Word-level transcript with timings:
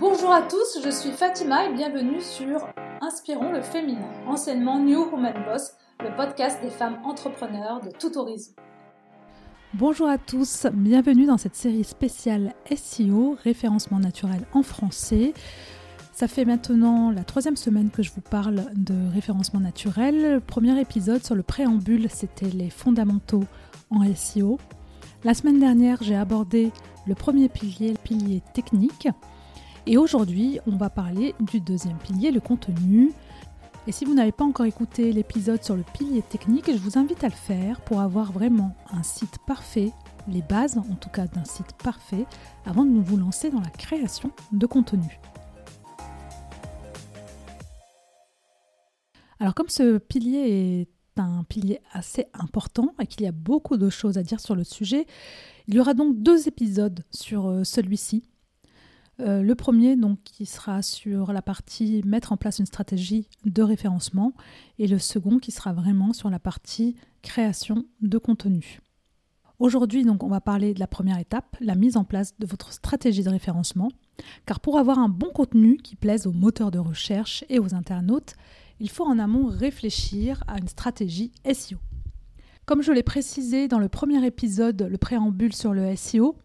Bonjour 0.00 0.32
à 0.32 0.40
tous, 0.40 0.78
je 0.82 0.88
suis 0.88 1.10
Fatima 1.10 1.66
et 1.66 1.74
bienvenue 1.74 2.22
sur 2.22 2.66
Inspirons 3.02 3.52
le 3.52 3.60
féminin, 3.60 4.08
enseignement 4.26 4.78
New 4.78 5.10
Woman 5.10 5.34
Boss, 5.44 5.72
le 6.00 6.16
podcast 6.16 6.58
des 6.62 6.70
femmes 6.70 6.98
entrepreneurs 7.04 7.80
de 7.80 7.90
tout 7.90 8.16
horizon. 8.16 8.52
Bonjour 9.74 10.08
à 10.08 10.16
tous, 10.16 10.66
bienvenue 10.72 11.26
dans 11.26 11.36
cette 11.36 11.54
série 11.56 11.84
spéciale 11.84 12.54
SEO, 12.74 13.36
référencement 13.44 13.98
naturel 13.98 14.46
en 14.54 14.62
français. 14.62 15.34
Ça 16.12 16.26
fait 16.26 16.46
maintenant 16.46 17.10
la 17.10 17.24
troisième 17.24 17.56
semaine 17.56 17.90
que 17.90 18.02
je 18.02 18.12
vous 18.12 18.22
parle 18.22 18.64
de 18.74 18.94
référencement 19.12 19.60
naturel. 19.60 20.40
Premier 20.40 20.80
épisode 20.80 21.22
sur 21.22 21.34
le 21.34 21.42
préambule, 21.42 22.08
c'était 22.08 22.50
les 22.50 22.70
fondamentaux 22.70 23.44
en 23.90 24.02
SEO. 24.14 24.58
La 25.22 25.34
semaine 25.34 25.60
dernière, 25.60 25.98
j'ai 26.00 26.16
abordé 26.16 26.72
le 27.06 27.14
premier 27.14 27.50
pilier, 27.50 27.90
le 27.90 27.98
pilier 27.98 28.42
technique. 28.54 29.08
Et 29.86 29.96
aujourd'hui, 29.96 30.60
on 30.66 30.76
va 30.76 30.90
parler 30.90 31.34
du 31.40 31.60
deuxième 31.60 31.98
pilier, 31.98 32.30
le 32.30 32.40
contenu. 32.40 33.10
Et 33.88 33.92
si 33.92 34.04
vous 34.04 34.14
n'avez 34.14 34.30
pas 34.30 34.44
encore 34.44 34.66
écouté 34.66 35.12
l'épisode 35.12 35.64
sur 35.64 35.74
le 35.74 35.82
pilier 35.82 36.22
technique, 36.22 36.70
je 36.70 36.78
vous 36.78 36.98
invite 36.98 37.24
à 37.24 37.28
le 37.28 37.34
faire 37.34 37.80
pour 37.80 38.00
avoir 38.00 38.30
vraiment 38.30 38.76
un 38.92 39.02
site 39.02 39.38
parfait, 39.44 39.90
les 40.28 40.42
bases 40.42 40.78
en 40.78 40.94
tout 40.94 41.08
cas 41.08 41.26
d'un 41.26 41.44
site 41.44 41.72
parfait, 41.82 42.26
avant 42.64 42.84
de 42.84 43.00
vous 43.00 43.16
lancer 43.16 43.50
dans 43.50 43.60
la 43.60 43.70
création 43.70 44.30
de 44.52 44.66
contenu. 44.66 45.18
Alors 49.40 49.54
comme 49.54 49.68
ce 49.68 49.98
pilier 49.98 50.86
est 50.86 51.20
un 51.20 51.42
pilier 51.42 51.80
assez 51.92 52.26
important 52.34 52.94
et 53.00 53.06
qu'il 53.08 53.22
y 53.22 53.26
a 53.26 53.32
beaucoup 53.32 53.76
de 53.76 53.90
choses 53.90 54.16
à 54.16 54.22
dire 54.22 54.38
sur 54.38 54.54
le 54.54 54.62
sujet, 54.62 55.06
il 55.66 55.74
y 55.74 55.80
aura 55.80 55.94
donc 55.94 56.22
deux 56.22 56.46
épisodes 56.46 57.04
sur 57.10 57.48
euh, 57.48 57.64
celui-ci. 57.64 58.22
Euh, 59.20 59.42
le 59.42 59.54
premier, 59.54 59.96
donc, 59.96 60.22
qui 60.24 60.46
sera 60.46 60.82
sur 60.82 61.32
la 61.32 61.42
partie 61.42 62.02
mettre 62.04 62.32
en 62.32 62.36
place 62.36 62.58
une 62.58 62.66
stratégie 62.66 63.28
de 63.44 63.62
référencement, 63.62 64.32
et 64.78 64.86
le 64.86 64.98
second 64.98 65.38
qui 65.38 65.50
sera 65.50 65.72
vraiment 65.72 66.12
sur 66.12 66.30
la 66.30 66.38
partie 66.38 66.96
création 67.22 67.84
de 68.00 68.18
contenu. 68.18 68.80
Aujourd'hui, 69.58 70.04
donc, 70.04 70.24
on 70.24 70.28
va 70.28 70.40
parler 70.40 70.74
de 70.74 70.80
la 70.80 70.86
première 70.88 71.18
étape, 71.18 71.56
la 71.60 71.76
mise 71.76 71.96
en 71.96 72.04
place 72.04 72.34
de 72.38 72.46
votre 72.46 72.72
stratégie 72.72 73.22
de 73.22 73.30
référencement. 73.30 73.90
Car 74.44 74.60
pour 74.60 74.78
avoir 74.78 74.98
un 74.98 75.08
bon 75.08 75.30
contenu 75.32 75.76
qui 75.76 75.94
plaise 75.94 76.26
aux 76.26 76.32
moteurs 76.32 76.70
de 76.70 76.78
recherche 76.78 77.44
et 77.48 77.58
aux 77.58 77.74
internautes, 77.74 78.34
il 78.80 78.90
faut 78.90 79.04
en 79.04 79.18
amont 79.18 79.46
réfléchir 79.46 80.42
à 80.48 80.58
une 80.58 80.66
stratégie 80.66 81.30
SEO. 81.52 81.76
Comme 82.64 82.82
je 82.82 82.92
l'ai 82.92 83.02
précisé 83.02 83.68
dans 83.68 83.78
le 83.78 83.88
premier 83.88 84.24
épisode, 84.26 84.82
le 84.82 84.98
préambule 84.98 85.52
sur 85.52 85.72
le 85.72 85.94
SEO, 85.94 86.36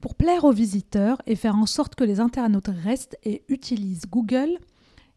pour 0.00 0.14
plaire 0.14 0.44
aux 0.44 0.52
visiteurs 0.52 1.20
et 1.26 1.36
faire 1.36 1.56
en 1.56 1.66
sorte 1.66 1.94
que 1.94 2.04
les 2.04 2.20
internautes 2.20 2.70
restent 2.84 3.18
et 3.22 3.44
utilisent 3.48 4.06
Google, 4.08 4.58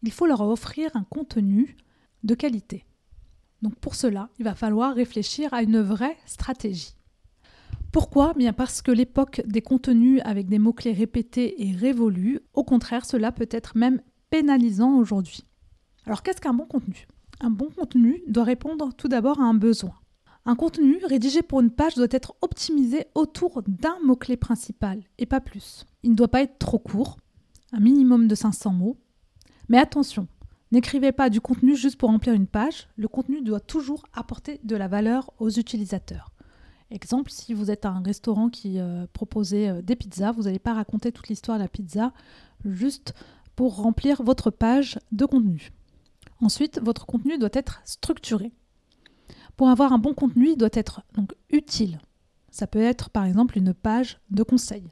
il 0.02 0.12
faut 0.12 0.26
leur 0.26 0.42
offrir 0.42 0.92
un 0.96 1.04
contenu 1.04 1.78
de 2.24 2.36
qualité. 2.36 2.86
Donc 3.62 3.76
pour 3.76 3.96
cela, 3.96 4.30
il 4.40 4.46
va 4.46 4.56
falloir 4.56 4.94
réfléchir 4.94 5.54
à 5.54 5.64
une 5.64 5.80
vraie 5.80 6.18
stratégie. 6.26 6.96
Pourquoi? 7.94 8.34
Bien 8.34 8.54
parce 8.54 8.82
que 8.82 8.92
l'époque 8.92 9.42
des 9.46 9.62
contenus 9.62 10.20
avec 10.26 10.48
des 10.50 10.60
mots-clés 10.60 10.94
répétés 10.94 11.70
est 11.70 11.76
révolue. 11.76 12.42
Au 12.54 12.64
contraire, 12.64 13.06
cela 13.06 13.32
peut 13.32 13.48
être 13.52 13.78
même 13.78 14.02
pénalisant 14.30 14.98
aujourd'hui. 14.98 15.46
Alors 16.06 16.24
qu'est-ce 16.24 16.42
qu'un 16.42 16.54
bon 16.54 16.66
contenu? 16.66 17.08
Un 17.40 17.52
bon 17.52 17.70
contenu 17.70 18.22
doit 18.28 18.44
répondre 18.44 18.90
tout 18.98 19.08
d'abord 19.08 19.40
à 19.40 19.44
un 19.44 19.54
besoin. 19.54 19.94
Un 20.46 20.56
contenu 20.56 21.00
rédigé 21.06 21.42
pour 21.42 21.62
une 21.62 21.72
page 21.72 21.96
doit 21.96 22.08
être 22.12 22.36
optimisé 22.42 23.06
autour 23.16 23.64
d'un 23.66 23.98
mot-clé 24.04 24.36
principal 24.36 25.02
et 25.18 25.26
pas 25.26 25.40
plus. 25.40 25.86
Il 26.04 26.12
ne 26.12 26.16
doit 26.16 26.28
pas 26.28 26.42
être 26.42 26.60
trop 26.60 26.80
court, 26.80 27.18
un 27.72 27.80
minimum 27.80 28.28
de 28.28 28.36
500 28.36 28.74
mots. 28.74 28.98
Mais 29.70 29.78
attention, 29.78 30.28
n'écrivez 30.74 31.14
pas 31.14 31.30
du 31.30 31.40
contenu 31.40 31.78
juste 31.78 31.98
pour 31.98 32.10
remplir 32.10 32.34
une 32.34 32.48
page, 32.48 32.90
le 32.98 33.08
contenu 33.08 33.42
doit 33.42 33.62
toujours 33.62 34.04
apporter 34.14 34.60
de 34.66 34.76
la 34.76 34.90
valeur 34.90 35.32
aux 35.40 35.50
utilisateurs. 35.50 36.34
Exemple, 36.92 37.32
si 37.32 37.54
vous 37.54 37.72
êtes 37.72 37.86
un 37.86 38.02
restaurant 38.02 38.50
qui 38.50 38.80
euh, 38.80 39.08
proposait 39.14 39.70
euh, 39.70 39.82
des 39.82 39.96
pizzas, 39.96 40.34
vous 40.34 40.44
n'allez 40.44 40.60
pas 40.60 40.74
raconter 40.74 41.14
toute 41.14 41.30
l'histoire 41.30 41.58
de 41.58 41.64
la 41.64 41.70
pizza 41.70 42.12
juste 42.66 43.14
pour 43.56 43.78
remplir 43.78 44.22
votre 44.24 44.52
page 44.52 45.00
de 45.14 45.26
contenu. 45.26 45.72
Ensuite, 46.42 46.82
votre 46.84 47.06
contenu 47.06 47.38
doit 47.38 47.50
être 47.54 47.82
structuré. 47.86 48.52
Pour 49.58 49.70
avoir 49.70 49.94
un 49.94 50.00
bon 50.00 50.14
contenu, 50.14 50.50
il 50.50 50.58
doit 50.58 50.70
être 50.74 51.02
donc 51.16 51.34
utile. 51.50 52.00
Ça 52.50 52.68
peut 52.68 52.82
être 52.82 53.10
par 53.10 53.26
exemple 53.26 53.58
une 53.58 53.74
page 53.74 54.20
de 54.30 54.44
conseil. 54.44 54.84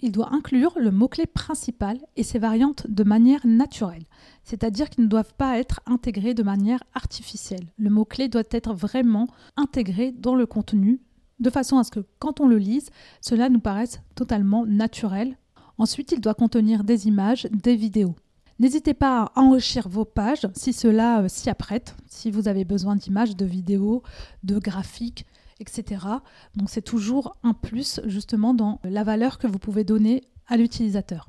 Il 0.00 0.10
doit 0.10 0.34
inclure 0.34 0.72
le 0.76 0.90
mot-clé 0.90 1.26
principal 1.26 1.98
et 2.16 2.24
ses 2.24 2.40
variantes 2.40 2.86
de 2.88 3.04
manière 3.04 3.46
naturelle, 3.46 4.04
c'est-à-dire 4.42 4.90
qu'ils 4.90 5.04
ne 5.04 5.08
doivent 5.08 5.34
pas 5.34 5.58
être 5.58 5.80
intégrés 5.86 6.34
de 6.34 6.42
manière 6.42 6.82
artificielle. 6.94 7.72
Le 7.78 7.88
mot-clé 7.88 8.28
doit 8.28 8.42
être 8.50 8.74
vraiment 8.74 9.28
intégré 9.56 10.10
dans 10.10 10.34
le 10.34 10.46
contenu 10.46 11.00
de 11.38 11.50
façon 11.50 11.78
à 11.78 11.84
ce 11.84 11.90
que 11.90 12.04
quand 12.18 12.40
on 12.40 12.48
le 12.48 12.58
lise, 12.58 12.90
cela 13.20 13.48
nous 13.48 13.60
paraisse 13.60 14.00
totalement 14.14 14.66
naturel. 14.66 15.36
Ensuite, 15.78 16.12
il 16.12 16.20
doit 16.20 16.34
contenir 16.34 16.84
des 16.84 17.06
images, 17.06 17.46
des 17.50 17.76
vidéos. 17.76 18.14
N'hésitez 18.62 18.94
pas 18.94 19.24
à 19.34 19.40
enrichir 19.40 19.88
vos 19.88 20.04
pages 20.04 20.46
si 20.54 20.72
cela 20.72 21.22
euh, 21.22 21.28
s'y 21.28 21.50
apprête, 21.50 21.96
si 22.06 22.30
vous 22.30 22.46
avez 22.46 22.64
besoin 22.64 22.94
d'images, 22.94 23.34
de 23.34 23.44
vidéos, 23.44 24.04
de 24.44 24.60
graphiques, 24.60 25.26
etc. 25.58 26.06
Donc 26.54 26.70
c'est 26.70 26.80
toujours 26.80 27.36
un 27.42 27.54
plus 27.54 28.00
justement 28.04 28.54
dans 28.54 28.78
la 28.84 29.02
valeur 29.02 29.38
que 29.38 29.48
vous 29.48 29.58
pouvez 29.58 29.82
donner 29.82 30.22
à 30.46 30.56
l'utilisateur. 30.56 31.28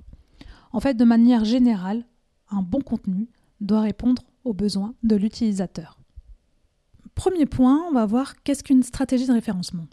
En 0.74 0.80
fait, 0.80 0.94
de 0.94 1.04
manière 1.04 1.44
générale, 1.44 2.06
un 2.52 2.62
bon 2.62 2.82
contenu 2.82 3.28
doit 3.62 3.82
répondre 3.82 4.22
aux 4.44 4.54
besoins 4.54 4.94
de 5.02 5.16
l'utilisateur. 5.16 5.98
Premier 7.16 7.48
point, 7.48 7.84
on 7.90 7.94
va 7.94 8.06
voir 8.06 8.44
qu'est-ce 8.44 8.64
qu'une 8.64 8.84
stratégie 8.84 9.26
de 9.26 9.34
référencement. 9.34 9.88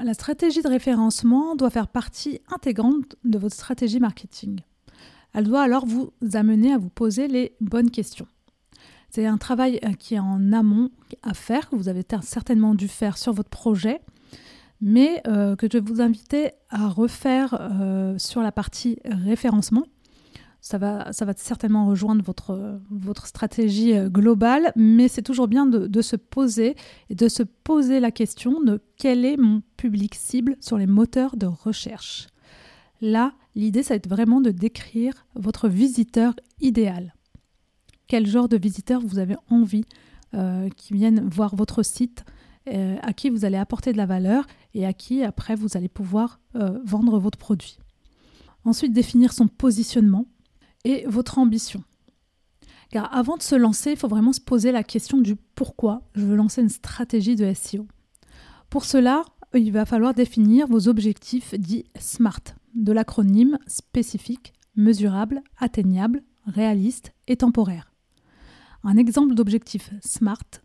La 0.00 0.14
stratégie 0.14 0.62
de 0.62 0.68
référencement 0.68 1.54
doit 1.54 1.70
faire 1.70 1.86
partie 1.86 2.40
intégrante 2.48 3.14
de 3.22 3.38
votre 3.38 3.54
stratégie 3.54 4.00
marketing. 4.00 4.58
Elle 5.34 5.44
doit 5.44 5.62
alors 5.62 5.84
vous 5.84 6.12
amener 6.34 6.72
à 6.72 6.78
vous 6.78 6.90
poser 6.90 7.28
les 7.28 7.54
bonnes 7.60 7.90
questions. 7.90 8.26
C'est 9.14 9.26
un 9.26 9.38
travail 9.38 9.78
euh, 9.84 9.92
qui 9.92 10.16
est 10.16 10.18
en 10.18 10.52
amont 10.52 10.90
à 11.22 11.34
faire, 11.34 11.68
que 11.68 11.76
vous 11.76 11.88
avez 11.88 12.02
certainement 12.22 12.74
dû 12.74 12.88
faire 12.88 13.16
sur 13.16 13.32
votre 13.32 13.48
projet, 13.48 14.00
mais 14.80 15.22
euh, 15.28 15.54
que 15.54 15.68
je 15.70 15.78
vais 15.78 15.84
vous 15.84 16.00
inviter 16.00 16.50
à 16.68 16.88
refaire 16.88 17.56
euh, 17.60 18.18
sur 18.18 18.42
la 18.42 18.50
partie 18.50 18.98
référencement. 19.04 19.84
Ça 20.60 20.78
va, 20.78 21.12
ça 21.12 21.26
certainement 21.36 21.86
rejoindre 21.86 22.24
votre, 22.24 23.26
stratégie 23.28 23.94
globale, 24.08 24.72
mais 24.74 25.06
c'est 25.06 25.22
toujours 25.22 25.46
bien 25.46 25.66
de, 25.66 25.86
de, 25.86 26.02
se 26.02 26.16
poser 26.16 26.74
et 27.08 27.14
de 27.14 27.28
se 27.28 27.44
poser 27.44 28.00
la 28.00 28.10
question 28.10 28.62
de 28.62 28.80
quel 28.96 29.24
est 29.24 29.36
mon 29.36 29.62
public 29.76 30.16
cible 30.16 30.56
sur 30.60 30.76
les 30.76 30.86
moteurs 30.88 31.36
de 31.36 31.46
recherche. 31.46 32.26
Là, 33.00 33.32
l'idée, 33.54 33.82
ça 33.82 33.94
va 33.94 33.96
être 33.96 34.08
vraiment 34.08 34.40
de 34.40 34.50
décrire 34.50 35.26
votre 35.34 35.68
visiteur 35.68 36.34
idéal. 36.60 37.14
Quel 38.06 38.26
genre 38.26 38.48
de 38.48 38.56
visiteur 38.56 39.00
vous 39.00 39.18
avez 39.18 39.36
envie 39.50 39.84
euh, 40.34 40.68
qui 40.76 40.94
viennent 40.94 41.28
voir 41.28 41.54
votre 41.54 41.82
site, 41.82 42.24
euh, 42.68 42.96
à 43.02 43.12
qui 43.12 43.30
vous 43.30 43.44
allez 43.44 43.56
apporter 43.56 43.92
de 43.92 43.96
la 43.96 44.06
valeur 44.06 44.46
et 44.74 44.84
à 44.84 44.92
qui 44.92 45.22
après 45.22 45.54
vous 45.54 45.76
allez 45.76 45.88
pouvoir 45.88 46.40
euh, 46.56 46.78
vendre 46.84 47.18
votre 47.18 47.38
produit. 47.38 47.78
Ensuite, 48.64 48.92
définir 48.92 49.32
son 49.32 49.46
positionnement 49.46 50.26
et 50.84 51.04
votre 51.06 51.38
ambition. 51.38 51.84
Car 52.90 53.14
avant 53.14 53.36
de 53.36 53.42
se 53.42 53.54
lancer, 53.54 53.92
il 53.92 53.96
faut 53.96 54.08
vraiment 54.08 54.32
se 54.32 54.40
poser 54.40 54.72
la 54.72 54.82
question 54.82 55.18
du 55.18 55.36
pourquoi 55.36 56.02
je 56.14 56.24
veux 56.24 56.36
lancer 56.36 56.62
une 56.62 56.68
stratégie 56.68 57.36
de 57.36 57.52
SEO. 57.52 57.86
Pour 58.70 58.84
cela, 58.84 59.24
il 59.54 59.72
va 59.72 59.84
falloir 59.84 60.14
définir 60.14 60.66
vos 60.66 60.88
objectifs 60.88 61.54
dits 61.54 61.84
SMART 61.98 62.56
de 62.74 62.92
l'acronyme 62.92 63.58
spécifique, 63.66 64.52
mesurable, 64.76 65.42
atteignable, 65.58 66.22
réaliste 66.46 67.12
et 67.26 67.36
temporaire. 67.36 67.92
Un 68.82 68.96
exemple 68.96 69.34
d'objectif 69.34 69.90
SMART, 70.00 70.60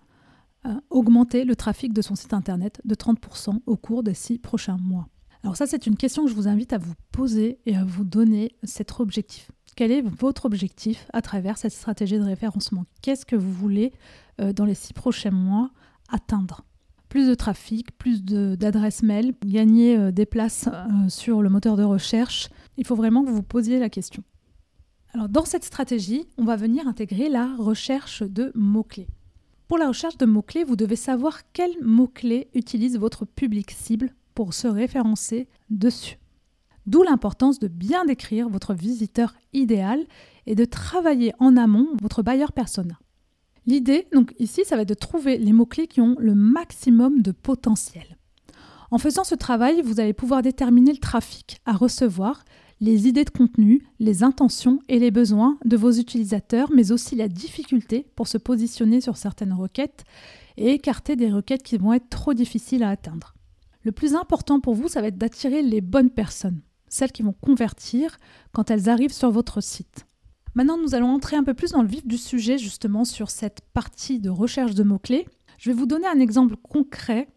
euh, 0.66 0.74
augmenter 0.90 1.46
le 1.46 1.56
trafic 1.56 1.94
de 1.94 2.02
son 2.02 2.16
site 2.16 2.34
internet 2.34 2.82
de 2.84 2.96
30% 2.96 3.62
au 3.66 3.78
cours 3.78 4.04
des 4.04 4.14
six 4.14 4.40
prochains 4.40 4.78
mois. 4.78 5.08
Alors 5.44 5.56
ça, 5.56 5.66
c'est 5.66 5.88
une 5.88 5.96
question 5.96 6.26
que 6.26 6.30
je 6.30 6.36
vous 6.36 6.50
invite 6.50 6.74
à 6.74 6.78
vous 6.78 6.96
poser 7.14 7.60
et 7.66 7.78
à 7.78 7.86
vous 7.86 8.04
donner 8.04 8.58
cet 8.64 9.00
objectif. 9.00 9.52
Quel 9.78 9.92
est 9.92 10.02
votre 10.02 10.46
objectif 10.46 11.08
à 11.14 11.22
travers 11.22 11.58
cette 11.58 11.72
stratégie 11.72 12.18
de 12.18 12.24
référencement? 12.24 12.86
Qu'est-ce 13.02 13.26
que 13.26 13.38
vous 13.38 13.54
voulez 13.54 13.94
euh, 14.42 14.52
dans 14.52 14.66
les 14.66 14.76
six 14.76 14.92
prochains 14.94 15.32
mois 15.32 15.72
atteindre? 16.10 16.66
Plus 17.10 17.28
de 17.28 17.34
trafic, 17.34 17.98
plus 17.98 18.24
d'adresses 18.24 19.04
mail, 19.04 19.34
gagner 19.44 19.98
euh, 19.98 20.12
des 20.12 20.26
places 20.26 20.70
euh, 20.72 21.10
sur 21.10 21.42
le 21.42 21.50
moteur 21.50 21.76
de 21.76 21.84
recherche. 21.84 22.50
Il 22.78 22.86
faut 22.86 22.96
vraiment 22.96 23.26
que 23.26 23.32
vous 23.32 23.44
posiez 23.44 23.80
la 23.80 23.90
question. 23.90 24.24
Alors 25.14 25.28
dans 25.28 25.46
cette 25.46 25.66
stratégie, 25.66 26.28
on 26.38 26.46
va 26.46 26.56
venir 26.56 26.88
intégrer 26.88 27.30
la 27.30 27.56
recherche 27.58 28.22
de 28.22 28.52
mots-clés. 28.54 29.08
Pour 29.68 29.78
la 29.78 29.88
recherche 29.88 30.18
de 30.18 30.26
mots-clés, 30.26 30.64
vous 30.64 30.76
devez 30.76 30.96
savoir 30.96 31.52
quels 31.52 31.84
mots-clés 31.84 32.48
utilise 32.54 32.98
votre 32.98 33.26
public 33.26 33.72
cible 33.72 34.14
pour 34.36 34.54
se 34.54 34.68
référencer 34.68 35.48
dessus. 35.70 36.18
D'où 36.86 37.04
l'importance 37.04 37.60
de 37.60 37.68
bien 37.68 38.06
décrire 38.06 38.50
votre 38.50 38.74
visiteur 38.74 39.36
idéal 39.54 40.06
et 40.46 40.56
de 40.56 40.66
travailler 40.66 41.34
en 41.40 41.58
amont 41.58 41.88
votre 42.02 42.24
bailleur 42.24 42.52
persona. 42.52 43.00
L'idée, 43.70 44.08
donc 44.12 44.34
ici, 44.40 44.64
ça 44.66 44.76
va 44.76 44.82
être 44.82 44.90
de 44.90 44.96
trouver 44.96 45.38
les 45.38 45.54
mots-clés 45.54 45.86
qui 45.86 46.02
ont 46.02 46.16
le 46.18 46.34
maximum 46.34 47.22
de 47.22 47.32
potentiel. 47.32 48.18
En 48.90 48.98
faisant 48.98 49.24
ce 49.24 49.36
travail, 49.36 49.84
vous 49.84 50.00
allez 50.00 50.14
pouvoir 50.14 50.42
déterminer 50.42 50.92
le 50.92 50.98
trafic 50.98 51.62
à 51.68 51.74
recevoir, 51.74 52.46
les 52.82 53.08
idées 53.08 53.26
de 53.26 53.30
contenu, 53.30 53.86
les 54.00 54.24
intentions 54.24 54.80
et 54.90 54.98
les 54.98 55.12
besoins 55.12 55.60
de 55.66 55.78
vos 55.78 55.92
utilisateurs, 55.92 56.72
mais 56.74 56.92
aussi 56.92 57.16
la 57.16 57.28
difficulté 57.28 58.08
pour 58.16 58.28
se 58.28 58.40
positionner 58.40 59.02
sur 59.02 59.18
certaines 59.18 59.54
requêtes 59.54 60.04
et 60.58 60.72
écarter 60.72 61.16
des 61.16 61.32
requêtes 61.32 61.62
qui 61.62 61.78
vont 61.78 61.94
être 61.94 62.10
trop 62.10 62.34
difficiles 62.34 62.82
à 62.82 62.90
atteindre. 62.90 63.36
Le 63.84 63.92
plus 63.92 64.16
important 64.16 64.60
pour 64.60 64.74
vous, 64.74 64.88
ça 64.88 65.02
va 65.02 65.10
être 65.10 65.20
d'attirer 65.20 65.62
les 65.62 65.82
bonnes 65.82 66.10
personnes, 66.10 66.62
celles 66.88 67.12
qui 67.12 67.22
vont 67.22 67.36
convertir 67.40 68.18
quand 68.52 68.72
elles 68.72 68.90
arrivent 68.90 69.14
sur 69.14 69.30
votre 69.30 69.62
site. 69.62 70.08
Maintenant, 70.56 70.78
nous 70.78 70.96
allons 70.96 71.10
entrer 71.10 71.36
un 71.36 71.44
peu 71.44 71.54
plus 71.54 71.72
dans 71.72 71.82
le 71.82 71.88
vif 71.88 72.06
du 72.06 72.18
sujet, 72.18 72.58
justement, 72.58 73.06
sur 73.06 73.30
cette 73.30 73.62
partie 73.74 74.20
de 74.20 74.30
recherche 74.30 74.74
de 74.74 74.84
mots-clés. 74.84 75.28
Je 75.58 75.70
vais 75.70 75.76
vous 75.76 75.86
donner 75.86 76.08
un 76.08 76.20
exemple 76.20 76.56
concret 76.58 77.28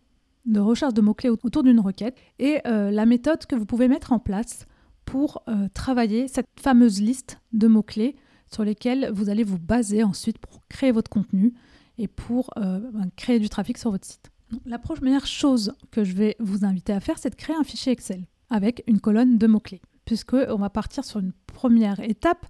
de 0.46 0.60
recherche 0.60 0.94
de 0.94 1.00
mots-clés 1.00 1.30
autour 1.30 1.62
d'une 1.62 1.80
requête 1.80 2.16
et 2.38 2.60
euh, 2.66 2.90
la 2.90 3.06
méthode 3.06 3.46
que 3.46 3.54
vous 3.54 3.66
pouvez 3.66 3.88
mettre 3.88 4.12
en 4.12 4.18
place 4.18 4.66
pour 5.04 5.42
euh, 5.48 5.68
travailler 5.74 6.28
cette 6.28 6.48
fameuse 6.60 7.00
liste 7.00 7.40
de 7.52 7.68
mots-clés 7.68 8.16
sur 8.50 8.64
lesquels 8.64 9.10
vous 9.12 9.28
allez 9.28 9.44
vous 9.44 9.58
baser 9.58 10.02
ensuite 10.02 10.38
pour 10.38 10.66
créer 10.68 10.92
votre 10.92 11.10
contenu 11.10 11.54
et 11.98 12.08
pour 12.08 12.50
euh, 12.56 12.80
ben, 12.92 13.08
créer 13.16 13.38
du 13.38 13.48
trafic 13.48 13.78
sur 13.78 13.90
votre 13.90 14.06
site. 14.06 14.30
La 14.66 14.78
première 14.78 15.26
chose 15.26 15.74
que 15.90 16.04
je 16.04 16.14
vais 16.14 16.36
vous 16.38 16.64
inviter 16.64 16.92
à 16.92 17.00
faire, 17.00 17.18
c'est 17.18 17.30
de 17.30 17.34
créer 17.34 17.56
un 17.56 17.64
fichier 17.64 17.92
Excel 17.92 18.26
avec 18.50 18.82
une 18.86 19.00
colonne 19.00 19.38
de 19.38 19.46
mots-clés, 19.46 19.80
puisqu'on 20.04 20.56
va 20.56 20.70
partir 20.70 21.04
sur 21.04 21.20
une 21.20 21.32
première 21.46 22.00
étape 22.00 22.46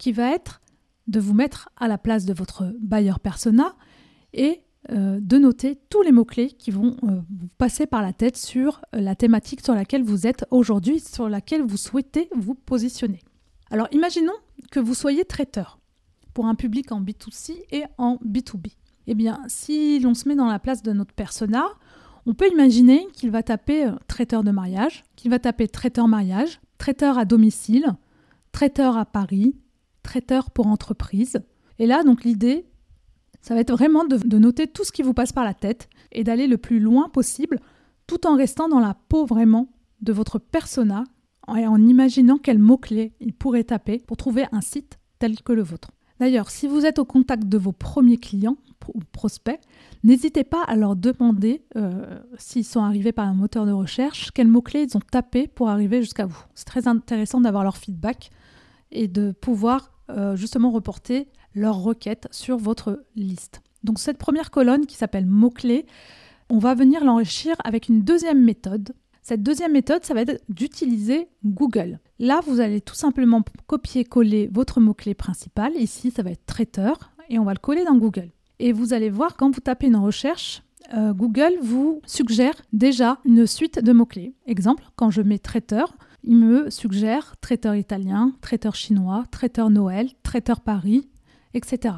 qui 0.00 0.12
va 0.12 0.32
être 0.32 0.62
de 1.06 1.20
vous 1.20 1.34
mettre 1.34 1.68
à 1.76 1.86
la 1.86 1.98
place 1.98 2.24
de 2.24 2.32
votre 2.32 2.72
bailleur 2.80 3.20
persona 3.20 3.76
et 4.32 4.62
euh, 4.90 5.18
de 5.20 5.36
noter 5.36 5.78
tous 5.90 6.00
les 6.00 6.10
mots-clés 6.10 6.52
qui 6.52 6.70
vont 6.70 6.96
euh, 7.02 7.20
vous 7.28 7.48
passer 7.58 7.86
par 7.86 8.00
la 8.00 8.14
tête 8.14 8.38
sur 8.38 8.80
euh, 8.94 9.00
la 9.00 9.14
thématique 9.14 9.60
sur 9.62 9.74
laquelle 9.74 10.02
vous 10.02 10.26
êtes 10.26 10.46
aujourd'hui, 10.50 11.00
sur 11.00 11.28
laquelle 11.28 11.62
vous 11.62 11.76
souhaitez 11.76 12.30
vous 12.34 12.54
positionner. 12.54 13.20
Alors 13.70 13.88
imaginons 13.92 14.32
que 14.70 14.80
vous 14.80 14.94
soyez 14.94 15.26
traiteur 15.26 15.78
pour 16.32 16.46
un 16.46 16.54
public 16.54 16.92
en 16.92 17.02
B2C 17.02 17.62
et 17.70 17.84
en 17.98 18.16
B2B. 18.24 18.72
Eh 19.06 19.14
bien, 19.14 19.42
si 19.48 20.00
l'on 20.00 20.14
se 20.14 20.26
met 20.28 20.34
dans 20.34 20.46
la 20.46 20.58
place 20.58 20.82
de 20.82 20.92
notre 20.92 21.12
persona, 21.12 21.66
on 22.24 22.32
peut 22.32 22.48
imaginer 22.50 23.06
qu'il 23.12 23.30
va 23.30 23.42
taper 23.42 23.90
traiteur 24.06 24.44
de 24.44 24.50
mariage, 24.50 25.04
qu'il 25.16 25.30
va 25.30 25.38
taper 25.38 25.68
traiteur 25.68 26.08
mariage, 26.08 26.60
traiteur 26.78 27.18
à 27.18 27.26
domicile, 27.26 27.84
traiteur 28.52 28.96
à 28.96 29.04
Paris, 29.04 29.54
traiteur 30.10 30.50
pour 30.50 30.66
entreprise. 30.66 31.40
Et 31.78 31.86
là, 31.86 32.02
donc 32.02 32.24
l'idée, 32.24 32.66
ça 33.42 33.54
va 33.54 33.60
être 33.60 33.72
vraiment 33.72 34.04
de, 34.04 34.38
noter 34.38 34.66
tout 34.66 34.82
ce 34.84 34.90
qui 34.90 35.02
vous 35.02 35.14
passe 35.14 35.32
par 35.32 35.44
la 35.44 35.54
tête 35.54 35.88
et 36.10 36.24
d'aller 36.24 36.48
le 36.48 36.58
plus 36.58 36.80
loin 36.80 37.08
possible 37.08 37.60
tout 38.08 38.26
en 38.26 38.36
restant 38.36 38.68
dans 38.68 38.80
la 38.80 38.94
peau 39.08 39.24
vraiment 39.24 39.68
de 40.00 40.12
votre 40.12 40.40
persona 40.40 41.04
et 41.56 41.66
en 41.66 41.80
imaginant 41.86 42.38
quels 42.38 42.58
mots-clés 42.58 43.12
il 43.20 43.32
pourrait 43.32 43.62
taper 43.64 43.98
pour 43.98 44.16
trouver 44.16 44.46
un 44.50 44.60
site 44.60 44.98
tel 45.20 45.40
que 45.42 45.52
le 45.52 45.62
vôtre. 45.62 45.92
D'ailleurs, 46.18 46.50
si 46.50 46.66
vous 46.66 46.84
êtes 46.84 46.98
au 46.98 47.04
contact 47.04 47.44
de 47.44 47.56
vos 47.56 47.72
premiers 47.72 48.18
clients 48.18 48.56
ou 48.92 49.00
prospects, 49.12 49.60
n'hésitez 50.02 50.42
pas 50.42 50.64
à 50.64 50.74
leur 50.74 50.96
demander 50.96 51.62
euh, 51.76 52.18
s'ils 52.36 52.64
sont 52.64 52.82
arrivés 52.82 53.12
par 53.12 53.28
un 53.28 53.34
moteur 53.34 53.64
de 53.64 53.72
recherche, 53.72 54.32
quels 54.32 54.48
mots-clés 54.48 54.86
ils 54.90 54.96
ont 54.96 55.00
tapé 55.00 55.46
pour 55.46 55.68
arriver 55.68 56.02
jusqu'à 56.02 56.26
vous. 56.26 56.42
C'est 56.56 56.66
très 56.66 56.88
intéressant 56.88 57.40
d'avoir 57.40 57.62
leur 57.62 57.76
feedback 57.76 58.30
et 58.92 59.08
de 59.08 59.32
pouvoir 59.32 59.99
euh, 60.16 60.36
justement 60.36 60.70
reporter 60.70 61.28
leurs 61.54 61.80
requêtes 61.80 62.28
sur 62.30 62.56
votre 62.56 63.04
liste. 63.16 63.62
Donc 63.82 63.98
cette 63.98 64.18
première 64.18 64.50
colonne 64.50 64.86
qui 64.86 64.96
s'appelle 64.96 65.26
mots-clés, 65.26 65.86
on 66.48 66.58
va 66.58 66.74
venir 66.74 67.04
l'enrichir 67.04 67.56
avec 67.64 67.88
une 67.88 68.02
deuxième 68.02 68.42
méthode. 68.42 68.92
Cette 69.22 69.42
deuxième 69.42 69.72
méthode, 69.72 70.04
ça 70.04 70.14
va 70.14 70.22
être 70.22 70.42
d'utiliser 70.48 71.28
Google. 71.44 72.00
Là, 72.18 72.40
vous 72.46 72.60
allez 72.60 72.80
tout 72.80 72.94
simplement 72.94 73.42
copier-coller 73.66 74.48
votre 74.52 74.80
mot-clé 74.80 75.14
principal. 75.14 75.74
Ici, 75.76 76.10
ça 76.10 76.22
va 76.22 76.30
être 76.30 76.46
traiteur 76.46 77.12
et 77.28 77.38
on 77.38 77.44
va 77.44 77.52
le 77.52 77.58
coller 77.58 77.84
dans 77.84 77.96
Google. 77.96 78.30
Et 78.58 78.72
vous 78.72 78.92
allez 78.92 79.10
voir 79.10 79.36
quand 79.36 79.50
vous 79.54 79.60
tapez 79.60 79.86
une 79.86 79.96
recherche, 79.96 80.62
euh, 80.94 81.12
Google 81.12 81.54
vous 81.62 82.00
suggère 82.06 82.54
déjà 82.72 83.18
une 83.24 83.46
suite 83.46 83.82
de 83.82 83.92
mots-clés. 83.92 84.34
Exemple, 84.46 84.84
quand 84.96 85.10
je 85.10 85.22
mets 85.22 85.38
traiteur, 85.38 85.94
il 86.22 86.36
me 86.36 86.70
suggère 86.70 87.36
traiteur 87.40 87.74
italien, 87.74 88.32
traiteur 88.40 88.74
chinois, 88.74 89.24
traiteur 89.30 89.70
Noël, 89.70 90.10
traiteur 90.22 90.60
Paris, 90.60 91.08
etc. 91.54 91.94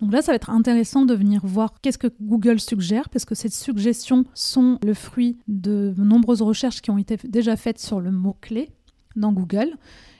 Donc 0.00 0.12
là, 0.12 0.22
ça 0.22 0.32
va 0.32 0.36
être 0.36 0.50
intéressant 0.50 1.04
de 1.04 1.14
venir 1.14 1.40
voir 1.44 1.80
qu'est-ce 1.80 1.98
que 1.98 2.08
Google 2.20 2.60
suggère, 2.60 3.08
parce 3.08 3.24
que 3.24 3.34
ces 3.34 3.48
suggestions 3.48 4.24
sont 4.34 4.78
le 4.84 4.94
fruit 4.94 5.38
de 5.46 5.94
nombreuses 5.96 6.42
recherches 6.42 6.82
qui 6.82 6.90
ont 6.90 6.98
été 6.98 7.16
déjà 7.28 7.56
faites 7.56 7.78
sur 7.78 8.00
le 8.00 8.10
mot-clé 8.10 8.70
dans 9.16 9.32
Google. 9.32 9.76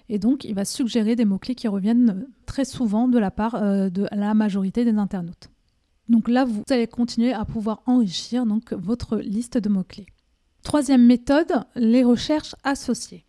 Et 0.08 0.18
donc, 0.18 0.44
il 0.44 0.54
va 0.54 0.64
suggérer 0.64 1.16
des 1.16 1.24
mots-clés 1.24 1.54
qui 1.54 1.66
reviennent 1.66 2.26
très 2.46 2.64
souvent 2.64 3.08
de 3.08 3.18
la 3.18 3.30
part 3.30 3.56
euh, 3.56 3.88
de 3.88 4.06
la 4.12 4.34
majorité 4.34 4.84
des 4.84 4.96
internautes. 4.96 5.48
Donc 6.08 6.28
là, 6.28 6.44
vous 6.44 6.62
allez 6.70 6.86
continuer 6.86 7.32
à 7.32 7.44
pouvoir 7.44 7.82
enrichir 7.86 8.44
donc, 8.44 8.72
votre 8.74 9.16
liste 9.16 9.56
de 9.56 9.68
mots-clés. 9.68 10.06
Troisième 10.64 11.06
méthode, 11.06 11.64
les 11.76 12.02
recherches 12.02 12.56
associées. 12.64 13.24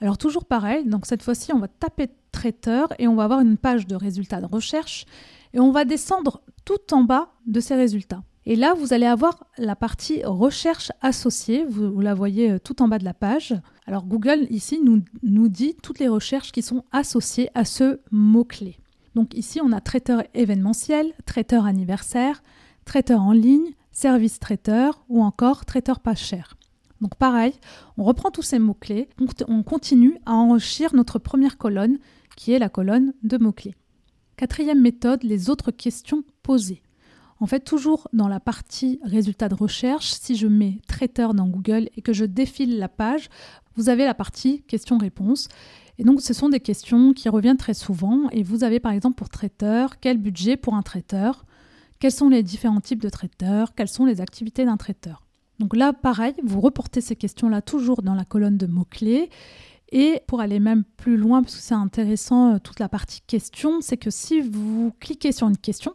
Alors 0.00 0.18
toujours 0.18 0.44
pareil, 0.44 0.84
donc 0.84 1.06
cette 1.06 1.22
fois-ci 1.22 1.52
on 1.52 1.58
va 1.58 1.68
taper 1.68 2.08
traiteur 2.30 2.88
et 2.98 3.08
on 3.08 3.14
va 3.14 3.24
avoir 3.24 3.40
une 3.40 3.56
page 3.56 3.86
de 3.86 3.96
résultats 3.96 4.40
de 4.40 4.46
recherche 4.46 5.06
et 5.54 5.60
on 5.60 5.72
va 5.72 5.84
descendre 5.84 6.42
tout 6.64 6.92
en 6.92 7.04
bas 7.04 7.30
de 7.46 7.60
ces 7.60 7.74
résultats. 7.74 8.22
Et 8.44 8.56
là, 8.56 8.72
vous 8.72 8.94
allez 8.94 9.06
avoir 9.06 9.44
la 9.58 9.76
partie 9.76 10.22
recherche 10.24 10.90
associée, 11.02 11.66
vous, 11.66 12.00
la 12.00 12.14
voyez 12.14 12.52
euh, 12.52 12.58
tout 12.58 12.80
en 12.80 12.88
bas 12.88 12.98
de 12.98 13.04
la 13.04 13.14
page. 13.14 13.54
Alors 13.86 14.06
Google 14.06 14.46
ici 14.50 14.80
nous, 14.82 15.02
nous 15.22 15.48
dit 15.48 15.76
toutes 15.82 15.98
les 15.98 16.08
recherches 16.08 16.50
qui 16.50 16.62
sont 16.62 16.84
associées 16.90 17.50
à 17.54 17.64
ce 17.64 18.00
mot-clé. 18.10 18.78
Donc 19.14 19.34
ici, 19.34 19.60
on 19.62 19.72
a 19.72 19.80
traiteur 19.80 20.22
événementiel, 20.34 21.12
traiteur 21.26 21.66
anniversaire, 21.66 22.42
traiteur 22.84 23.20
en 23.22 23.32
ligne, 23.32 23.74
service 23.98 24.38
traiteur 24.38 25.04
ou 25.08 25.22
encore 25.22 25.64
traiteur 25.64 25.98
pas 25.98 26.14
cher. 26.14 26.56
Donc 27.00 27.16
pareil, 27.16 27.52
on 27.96 28.04
reprend 28.04 28.30
tous 28.30 28.42
ces 28.42 28.60
mots-clés, 28.60 29.08
on 29.48 29.62
continue 29.64 30.16
à 30.24 30.34
enrichir 30.34 30.94
notre 30.94 31.18
première 31.18 31.58
colonne 31.58 31.98
qui 32.36 32.52
est 32.52 32.60
la 32.60 32.68
colonne 32.68 33.12
de 33.24 33.38
mots-clés. 33.38 33.74
Quatrième 34.36 34.80
méthode, 34.80 35.24
les 35.24 35.50
autres 35.50 35.72
questions 35.72 36.22
posées. 36.44 36.82
En 37.40 37.46
fait, 37.46 37.60
toujours 37.60 38.06
dans 38.12 38.28
la 38.28 38.38
partie 38.38 39.00
résultats 39.02 39.48
de 39.48 39.54
recherche, 39.54 40.12
si 40.12 40.36
je 40.36 40.46
mets 40.46 40.80
traiteur 40.86 41.34
dans 41.34 41.48
Google 41.48 41.88
et 41.96 42.02
que 42.02 42.12
je 42.12 42.24
défile 42.24 42.78
la 42.78 42.88
page, 42.88 43.28
vous 43.74 43.88
avez 43.88 44.04
la 44.04 44.14
partie 44.14 44.62
questions-réponses. 44.62 45.48
Et 45.98 46.04
donc, 46.04 46.20
ce 46.20 46.34
sont 46.34 46.48
des 46.48 46.60
questions 46.60 47.12
qui 47.12 47.28
reviennent 47.28 47.56
très 47.56 47.74
souvent. 47.74 48.28
Et 48.30 48.44
vous 48.44 48.62
avez 48.62 48.78
par 48.78 48.92
exemple 48.92 49.16
pour 49.16 49.28
traiteur, 49.28 49.98
quel 50.00 50.18
budget 50.18 50.56
pour 50.56 50.74
un 50.74 50.82
traiteur? 50.82 51.44
Quels 51.98 52.12
sont 52.12 52.28
les 52.28 52.42
différents 52.42 52.80
types 52.80 53.02
de 53.02 53.08
traiteurs? 53.08 53.74
Quelles 53.74 53.88
sont 53.88 54.04
les 54.04 54.20
activités 54.20 54.64
d'un 54.64 54.76
traiteur? 54.76 55.26
Donc 55.58 55.74
là, 55.74 55.92
pareil, 55.92 56.34
vous 56.44 56.60
reportez 56.60 57.00
ces 57.00 57.16
questions-là 57.16 57.62
toujours 57.62 58.02
dans 58.02 58.14
la 58.14 58.24
colonne 58.24 58.56
de 58.56 58.66
mots-clés. 58.66 59.30
Et 59.90 60.20
pour 60.26 60.40
aller 60.40 60.60
même 60.60 60.84
plus 60.96 61.16
loin, 61.16 61.42
parce 61.42 61.56
que 61.56 61.62
c'est 61.62 61.74
intéressant, 61.74 62.54
euh, 62.54 62.58
toute 62.58 62.78
la 62.78 62.88
partie 62.88 63.22
questions, 63.22 63.80
c'est 63.80 63.96
que 63.96 64.10
si 64.10 64.40
vous 64.40 64.92
cliquez 65.00 65.32
sur 65.32 65.48
une 65.48 65.56
question, 65.56 65.94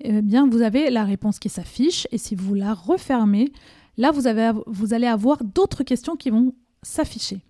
eh 0.00 0.20
bien, 0.20 0.48
vous 0.48 0.62
avez 0.62 0.90
la 0.90 1.04
réponse 1.04 1.38
qui 1.38 1.48
s'affiche. 1.48 2.06
Et 2.10 2.18
si 2.18 2.34
vous 2.34 2.54
la 2.54 2.74
refermez, 2.74 3.52
là, 3.96 4.10
vous, 4.10 4.22
vous 4.66 4.94
allez 4.94 5.06
avoir 5.06 5.42
d'autres 5.44 5.84
questions 5.84 6.16
qui 6.16 6.30
vont 6.30 6.54
s'afficher. 6.82 7.40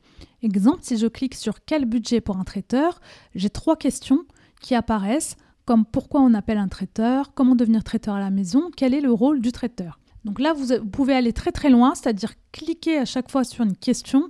Exemple, 0.42 0.80
si 0.82 0.98
je 0.98 1.06
clique 1.06 1.34
sur 1.34 1.64
quel 1.64 1.86
budget 1.86 2.20
pour 2.20 2.36
un 2.36 2.44
traiteur, 2.44 3.00
j'ai 3.34 3.50
trois 3.50 3.76
questions 3.76 4.24
qui 4.60 4.74
apparaissent 4.74 5.36
comme 5.64 5.84
pourquoi 5.84 6.20
on 6.20 6.34
appelle 6.34 6.58
un 6.58 6.68
traiteur, 6.68 7.32
comment 7.34 7.54
devenir 7.54 7.84
traiteur 7.84 8.14
à 8.14 8.20
la 8.20 8.30
maison, 8.30 8.70
quel 8.76 8.94
est 8.94 9.00
le 9.00 9.12
rôle 9.12 9.40
du 9.40 9.52
traiteur. 9.52 9.98
Donc 10.24 10.40
là, 10.40 10.54
vous, 10.54 10.84
pouvez 10.86 11.14
aller 11.14 11.32
très 11.32 11.52
très 11.52 11.70
loin, 11.70 11.94
c'est-à-dire 11.94 12.32
cliquer 12.52 12.98
à 12.98 13.04
chaque 13.04 13.30
fois 13.30 13.44
sur 13.44 13.64
une 13.64 13.76
question 13.76 14.28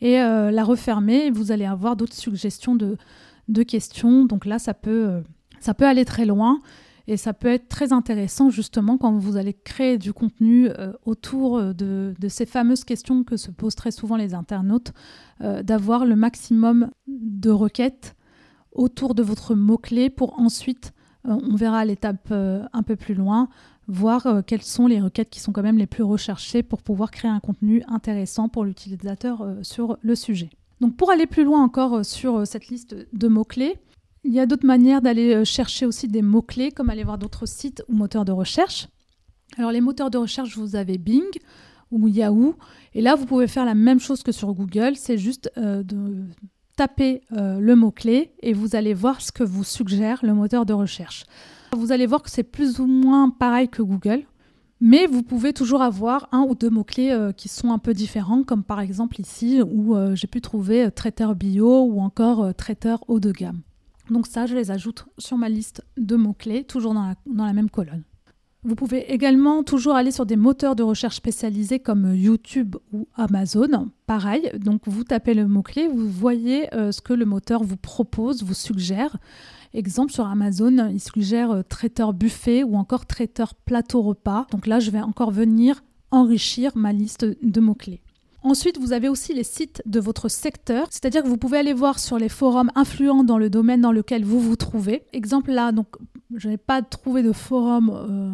et 0.00 0.20
euh, 0.20 0.50
la 0.50 0.64
refermer. 0.64 1.30
vous 1.30 1.52
allez 1.52 1.64
avoir 1.64 1.96
d'autres 1.96 2.14
suggestions 2.16 2.74
de, 2.74 2.96
questions. 3.62 4.24
Donc 4.24 4.44
là, 4.44 4.58
ça 4.58 4.74
peut, 4.74 5.06
euh, 5.08 5.20
ça 5.60 5.72
peut 5.72 5.86
aller 5.86 6.04
très 6.04 6.26
loin 6.26 6.60
et 7.06 7.16
ça 7.16 7.32
peut 7.32 7.48
être 7.48 7.68
très 7.68 7.92
intéressant 7.92 8.50
justement 8.50 8.98
quand 8.98 9.12
vous 9.12 9.36
allez 9.36 9.54
créer 9.54 9.98
du 9.98 10.12
contenu 10.12 10.68
euh, 10.68 10.92
autour 11.04 11.62
de, 11.62 12.14
ces 12.28 12.46
fameuses 12.46 12.82
questions 12.82 13.22
que 13.22 13.36
se 13.36 13.52
posent 13.52 13.76
très 13.76 13.92
souvent 13.92 14.16
les 14.16 14.34
internautes, 14.34 14.92
d'avoir 15.40 16.06
le 16.06 16.16
maximum 16.16 16.90
de 17.06 17.50
requêtes 17.50 18.16
autour 18.76 19.14
de 19.14 19.22
votre 19.22 19.54
mot-clé 19.54 20.10
pour 20.10 20.38
ensuite, 20.38 20.92
euh, 21.26 21.38
on 21.42 21.56
verra 21.56 21.84
l'étape 21.84 22.28
euh, 22.30 22.64
un 22.72 22.82
peu 22.82 22.96
plus 22.96 23.14
loin, 23.14 23.48
voir 23.88 24.26
euh, 24.26 24.42
quelles 24.46 24.62
sont 24.62 24.86
les 24.86 25.00
requêtes 25.00 25.30
qui 25.30 25.40
sont 25.40 25.52
quand 25.52 25.62
même 25.62 25.78
les 25.78 25.86
plus 25.86 26.02
recherchées 26.02 26.62
pour 26.62 26.82
pouvoir 26.82 27.10
créer 27.10 27.30
un 27.30 27.40
contenu 27.40 27.82
intéressant 27.88 28.48
pour 28.48 28.64
l'utilisateur 28.64 29.46
sur 29.62 29.96
le 30.02 30.14
sujet. 30.14 30.50
Donc 30.80 30.96
pour 30.96 31.10
aller 31.10 31.26
plus 31.26 31.44
loin 31.44 31.62
encore 31.62 32.04
sur 32.04 32.46
cette 32.46 32.68
liste 32.68 32.94
de 33.12 33.28
mots-clés, 33.28 33.78
il 34.24 34.32
y 34.32 34.40
a 34.40 34.46
d'autres 34.46 34.66
manières 34.66 35.00
d'aller 35.00 35.44
chercher 35.44 35.86
aussi 35.86 36.08
des 36.08 36.22
mots-clés, 36.22 36.70
comme 36.70 36.90
aller 36.90 37.04
voir 37.04 37.16
d'autres 37.16 37.46
sites 37.46 37.82
ou 37.88 37.94
moteurs 37.94 38.24
de 38.24 38.32
recherche. 38.32 38.88
Alors 39.56 39.70
les 39.70 39.80
moteurs 39.80 40.10
de 40.10 40.18
recherche, 40.18 40.58
vous 40.58 40.76
avez 40.76 40.98
Bing 40.98 41.22
ou 41.92 42.08
Yahoo, 42.08 42.56
et 42.92 43.00
là 43.00 43.14
vous 43.14 43.24
pouvez 43.24 43.46
faire 43.46 43.64
la 43.64 43.76
même 43.76 44.00
chose 44.00 44.22
que 44.24 44.32
sur 44.32 44.52
Google, 44.52 44.96
c'est 44.96 45.16
juste 45.16 45.50
de 45.56 46.26
taper 46.76 47.22
le 47.30 47.74
mot-clé 47.74 48.32
et 48.40 48.52
vous 48.52 48.76
allez 48.76 48.94
voir 48.94 49.20
ce 49.20 49.32
que 49.32 49.42
vous 49.42 49.64
suggère 49.64 50.20
le 50.22 50.34
moteur 50.34 50.66
de 50.66 50.72
recherche. 50.72 51.24
Vous 51.76 51.92
allez 51.92 52.06
voir 52.06 52.22
que 52.22 52.30
c'est 52.30 52.42
plus 52.42 52.80
ou 52.80 52.86
moins 52.86 53.30
pareil 53.30 53.68
que 53.68 53.82
Google, 53.82 54.24
mais 54.80 55.06
vous 55.06 55.22
pouvez 55.22 55.52
toujours 55.52 55.82
avoir 55.82 56.28
un 56.32 56.42
ou 56.42 56.54
deux 56.54 56.70
mots-clés 56.70 57.10
euh, 57.10 57.32
qui 57.32 57.48
sont 57.48 57.72
un 57.72 57.78
peu 57.78 57.94
différents, 57.94 58.42
comme 58.42 58.62
par 58.62 58.80
exemple 58.80 59.20
ici 59.20 59.62
où 59.62 59.96
euh, 59.96 60.14
j'ai 60.14 60.26
pu 60.26 60.40
trouver 60.40 60.84
euh, 60.84 60.90
traiteur 60.90 61.34
bio 61.34 61.84
ou 61.84 62.00
encore 62.00 62.54
traiteur 62.54 63.02
haut 63.08 63.20
de 63.20 63.32
gamme. 63.32 63.60
Donc 64.10 64.26
ça, 64.26 64.46
je 64.46 64.54
les 64.54 64.70
ajoute 64.70 65.06
sur 65.18 65.36
ma 65.36 65.48
liste 65.48 65.82
de 65.96 66.14
mots-clés, 66.14 66.64
toujours 66.64 66.94
dans 66.94 67.14
la, 67.34 67.52
même 67.52 67.70
colonne. 67.70 68.04
Vous 68.66 68.74
pouvez 68.74 69.12
également 69.12 69.62
toujours 69.62 69.94
aller 69.94 70.10
sur 70.10 70.26
des 70.26 70.36
moteurs 70.36 70.76
de 70.76 70.82
recherche 70.82 71.16
spécialisés 71.16 71.78
comme 71.78 72.14
YouTube 72.14 72.76
ou 72.92 73.06
Amazon. 73.14 73.88
Pareil, 74.06 74.50
donc 74.58 74.82
vous 74.86 75.04
tapez 75.04 75.34
le 75.34 75.46
mot-clé, 75.46 75.88
vous 75.88 76.08
voyez 76.08 76.68
ce 76.72 77.00
que 77.00 77.12
le 77.12 77.24
moteur 77.24 77.62
vous 77.62 77.76
propose, 77.76 78.42
vous 78.42 78.54
suggère. 78.54 79.16
Exemple, 79.76 80.10
sur 80.10 80.26
Amazon, 80.26 80.88
il 80.90 81.00
suggère 81.00 81.50
euh, 81.50 81.62
traiteur 81.62 82.14
buffet 82.14 82.62
ou 82.62 82.76
encore 82.76 83.04
traiteur 83.04 83.54
plateau 83.54 84.00
repas. 84.00 84.46
Donc 84.50 84.66
là, 84.66 84.80
je 84.80 84.90
vais 84.90 85.02
encore 85.02 85.30
venir 85.30 85.82
enrichir 86.10 86.72
ma 86.76 86.94
liste 86.94 87.26
de 87.42 87.60
mots-clés. 87.60 88.00
Ensuite, 88.42 88.78
vous 88.78 88.94
avez 88.94 89.10
aussi 89.10 89.34
les 89.34 89.44
sites 89.44 89.82
de 89.84 90.00
votre 90.00 90.30
secteur, 90.30 90.86
c'est-à-dire 90.90 91.22
que 91.22 91.28
vous 91.28 91.36
pouvez 91.36 91.58
aller 91.58 91.74
voir 91.74 91.98
sur 91.98 92.16
les 92.16 92.30
forums 92.30 92.70
influents 92.74 93.22
dans 93.22 93.36
le 93.36 93.50
domaine 93.50 93.82
dans 93.82 93.92
lequel 93.92 94.24
vous 94.24 94.40
vous 94.40 94.56
trouvez. 94.56 95.02
Exemple 95.12 95.50
là, 95.50 95.72
donc 95.72 95.88
je 96.34 96.48
n'ai 96.48 96.56
pas 96.56 96.80
trouvé 96.80 97.22
de 97.22 97.32
forum 97.32 97.90
euh, 97.92 98.30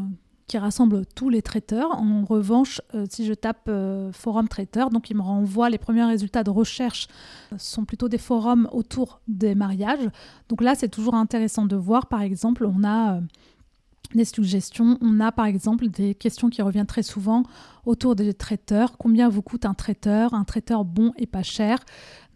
qui 0.53 0.59
rassemble 0.59 1.07
tous 1.07 1.31
les 1.31 1.41
traiteurs. 1.41 1.93
En 1.93 2.27
revanche, 2.27 2.83
euh, 2.95 3.07
si 3.09 3.25
je 3.25 3.33
tape 3.33 3.69
euh, 3.69 4.13
forum 4.13 4.49
traiteur, 4.49 4.91
donc 4.91 5.09
il 5.09 5.17
me 5.17 5.23
renvoie 5.23 5.71
les 5.71 5.79
premiers 5.79 6.05
résultats 6.05 6.45
de 6.45 6.51
recherche 6.51 7.09
euh, 7.55 7.57
sont 7.57 7.87
plutôt 7.87 8.11
des 8.11 8.19
forums 8.19 8.69
autour 8.71 9.23
des 9.29 9.55
mariages. 9.55 10.11
Donc 10.51 10.61
là, 10.61 10.75
c'est 10.75 10.91
toujours 10.91 11.15
intéressant 11.15 11.65
de 11.65 11.75
voir. 11.75 12.07
Par 12.07 12.21
exemple, 12.21 12.67
on 12.67 12.85
a 12.85 13.21
des 14.15 14.25
suggestions. 14.25 14.99
On 15.01 15.21
a 15.21 15.33
par 15.33 15.47
exemple 15.47 15.89
des 15.89 16.15
questions 16.15 16.51
qui 16.51 16.63
reviennent 16.63 16.87
très 16.87 17.03
souvent 17.03 17.45
autour 17.87 18.15
des 18.15 18.35
traiteurs. 18.35 18.97
Combien 18.99 19.29
vous 19.29 19.43
coûte 19.43 19.65
un 19.65 19.75
traiteur? 19.75 20.35
Un 20.35 20.45
traiteur 20.45 20.85
bon 20.85 21.13
et 21.17 21.27
pas 21.27 21.43
cher. 21.43 21.79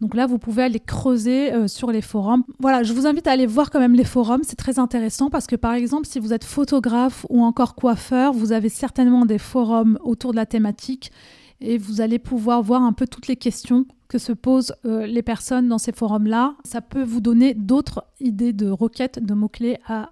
Donc 0.01 0.15
là, 0.15 0.27
vous 0.27 0.37
pouvez 0.37 0.63
aller 0.63 0.79
creuser 0.79 1.53
euh, 1.53 1.67
sur 1.67 1.91
les 1.91 2.01
forums. 2.01 2.43
Voilà, 2.59 2.83
je 2.83 2.93
vous 2.93 3.07
invite 3.07 3.27
à 3.27 3.31
aller 3.31 3.45
voir 3.45 3.69
quand 3.69 3.79
même 3.79 3.95
les 3.95 4.03
forums. 4.03 4.41
C'est 4.43 4.55
très 4.55 4.79
intéressant 4.79 5.29
parce 5.29 5.47
que 5.47 5.55
par 5.55 5.73
exemple, 5.73 6.07
si 6.07 6.19
vous 6.19 6.33
êtes 6.33 6.43
photographe 6.43 7.25
ou 7.29 7.41
encore 7.43 7.75
coiffeur, 7.75 8.33
vous 8.33 8.51
avez 8.51 8.69
certainement 8.69 9.25
des 9.25 9.39
forums 9.39 9.97
autour 10.03 10.31
de 10.31 10.37
la 10.37 10.45
thématique 10.45 11.11
et 11.59 11.77
vous 11.77 12.01
allez 12.01 12.19
pouvoir 12.19 12.61
voir 12.61 12.83
un 12.83 12.93
peu 12.93 13.07
toutes 13.07 13.27
les 13.27 13.35
questions 13.35 13.85
que 14.07 14.17
se 14.17 14.31
posent 14.31 14.73
euh, 14.85 15.05
les 15.05 15.21
personnes 15.21 15.67
dans 15.67 15.77
ces 15.77 15.91
forums-là. 15.91 16.55
Ça 16.63 16.81
peut 16.81 17.03
vous 17.03 17.19
donner 17.19 17.53
d'autres 17.53 18.05
idées 18.19 18.53
de 18.53 18.69
requêtes, 18.69 19.23
de 19.23 19.33
mots-clés 19.33 19.77
à 19.87 20.11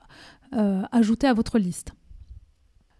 euh, 0.55 0.83
ajouter 0.91 1.27
à 1.27 1.33
votre 1.33 1.59
liste. 1.59 1.93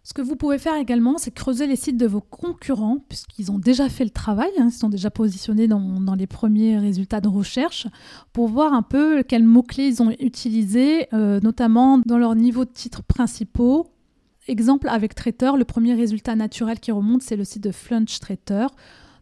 Ce 0.06 0.14
que 0.14 0.22
vous 0.22 0.36
pouvez 0.36 0.58
faire 0.58 0.76
également, 0.76 1.18
c'est 1.18 1.32
creuser 1.32 1.66
les 1.66 1.74
sites 1.74 1.96
de 1.96 2.06
vos 2.06 2.20
concurrents, 2.20 2.98
puisqu'ils 3.08 3.50
ont 3.50 3.58
déjà 3.58 3.88
fait 3.88 4.04
le 4.04 4.10
travail, 4.10 4.50
hein, 4.56 4.68
ils 4.68 4.72
sont 4.72 4.88
déjà 4.88 5.10
positionnés 5.10 5.66
dans, 5.66 6.14
les 6.16 6.28
premiers 6.28 6.78
résultats 6.78 7.20
de 7.20 7.26
recherche, 7.26 7.88
pour 8.32 8.46
voir 8.46 8.72
un 8.72 8.82
peu 8.82 9.24
quels 9.24 9.42
mots-clés 9.42 9.88
ils 9.88 10.02
ont 10.04 10.12
utilisés, 10.20 11.08
euh, 11.12 11.40
notamment 11.42 11.98
dans 12.06 12.18
leur 12.18 12.36
niveau 12.36 12.64
de 12.64 12.70
titres 12.70 13.02
principaux. 13.02 13.88
Exemple 14.46 14.88
avec 14.88 15.16
Traiteur, 15.16 15.56
le 15.56 15.64
premier 15.64 15.94
résultat 15.94 16.36
naturel 16.36 16.78
qui 16.78 16.92
remonte, 16.92 17.22
c'est 17.22 17.34
le 17.34 17.42
site 17.42 17.64
de 17.64 17.72
Flunch 17.72 18.20
Traiteur. 18.20 18.70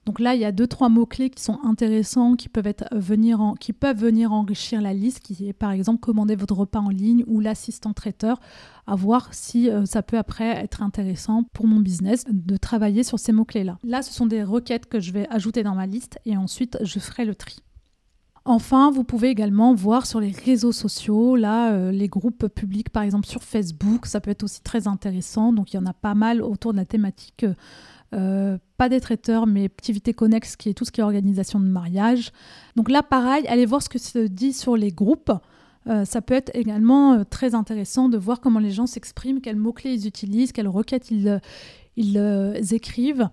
Donc 0.06 0.20
là, 0.20 0.34
il 0.34 0.40
y 0.40 0.44
a 0.44 0.52
deux, 0.52 0.66
trois 0.66 0.88
mots-clés 0.88 1.30
qui 1.30 1.42
sont 1.42 1.58
intéressants, 1.64 2.34
qui 2.34 2.48
peuvent, 2.48 2.66
être, 2.66 2.84
venir 2.92 3.54
qui 3.58 3.72
peuvent 3.72 3.98
venir 3.98 4.32
enrichir 4.32 4.82
la 4.82 4.92
liste, 4.92 5.20
qui 5.20 5.48
est 5.48 5.52
par 5.54 5.70
exemple 5.70 6.00
commander 6.00 6.36
votre 6.36 6.54
repas 6.54 6.80
en 6.80 6.90
ligne 6.90 7.24
ou 7.26 7.40
l'assistant 7.40 7.94
traiteur, 7.94 8.38
à 8.86 8.96
voir 8.96 9.32
si 9.32 9.70
euh, 9.70 9.86
ça 9.86 10.02
peut 10.02 10.18
après 10.18 10.48
être 10.48 10.82
intéressant 10.82 11.44
pour 11.54 11.66
mon 11.66 11.80
business 11.80 12.24
de 12.30 12.56
travailler 12.56 13.02
sur 13.02 13.18
ces 13.18 13.32
mots-clés-là. 13.32 13.78
Là, 13.82 14.02
ce 14.02 14.12
sont 14.12 14.26
des 14.26 14.42
requêtes 14.42 14.86
que 14.86 15.00
je 15.00 15.12
vais 15.12 15.26
ajouter 15.30 15.62
dans 15.62 15.74
ma 15.74 15.86
liste 15.86 16.18
et 16.26 16.36
ensuite 16.36 16.78
je 16.82 16.98
ferai 16.98 17.24
le 17.24 17.34
tri. 17.34 17.62
Enfin, 18.46 18.90
vous 18.90 19.04
pouvez 19.04 19.30
également 19.30 19.74
voir 19.74 20.04
sur 20.04 20.20
les 20.20 20.30
réseaux 20.30 20.72
sociaux, 20.72 21.34
là, 21.34 21.72
euh, 21.72 21.90
les 21.90 22.08
groupes 22.08 22.46
publics, 22.48 22.90
par 22.90 23.02
exemple 23.02 23.26
sur 23.26 23.42
Facebook, 23.42 24.04
ça 24.04 24.20
peut 24.20 24.30
être 24.30 24.42
aussi 24.42 24.60
très 24.60 24.86
intéressant. 24.86 25.54
Donc, 25.54 25.72
il 25.72 25.76
y 25.76 25.78
en 25.78 25.86
a 25.86 25.94
pas 25.94 26.14
mal 26.14 26.42
autour 26.42 26.72
de 26.72 26.76
la 26.76 26.84
thématique 26.84 27.44
euh, 27.44 27.54
euh, 28.14 28.58
pas 28.76 28.88
des 28.88 29.00
traiteurs, 29.00 29.46
mais 29.46 29.64
activité 29.64 30.14
connexe, 30.14 30.56
qui 30.56 30.68
est 30.68 30.74
tout 30.74 30.84
ce 30.84 30.92
qui 30.92 31.00
est 31.00 31.04
organisation 31.04 31.60
de 31.60 31.66
mariage. 31.66 32.32
Donc 32.76 32.90
là, 32.90 33.02
pareil, 33.02 33.46
allez 33.48 33.66
voir 33.66 33.82
ce 33.82 33.88
que 33.88 33.98
se 33.98 34.26
dit 34.26 34.52
sur 34.52 34.76
les 34.76 34.90
groupes. 34.90 35.32
Euh, 35.86 36.04
ça 36.04 36.22
peut 36.22 36.34
être 36.34 36.50
également 36.54 37.14
euh, 37.14 37.24
très 37.24 37.54
intéressant 37.54 38.08
de 38.08 38.16
voir 38.16 38.40
comment 38.40 38.60
les 38.60 38.70
gens 38.70 38.86
s'expriment, 38.86 39.40
quels 39.40 39.56
mots-clés 39.56 39.94
ils 39.94 40.06
utilisent, 40.06 40.52
quelles 40.52 40.68
requêtes 40.68 41.10
ils, 41.10 41.40
ils 41.96 42.74
écrivent 42.74 43.28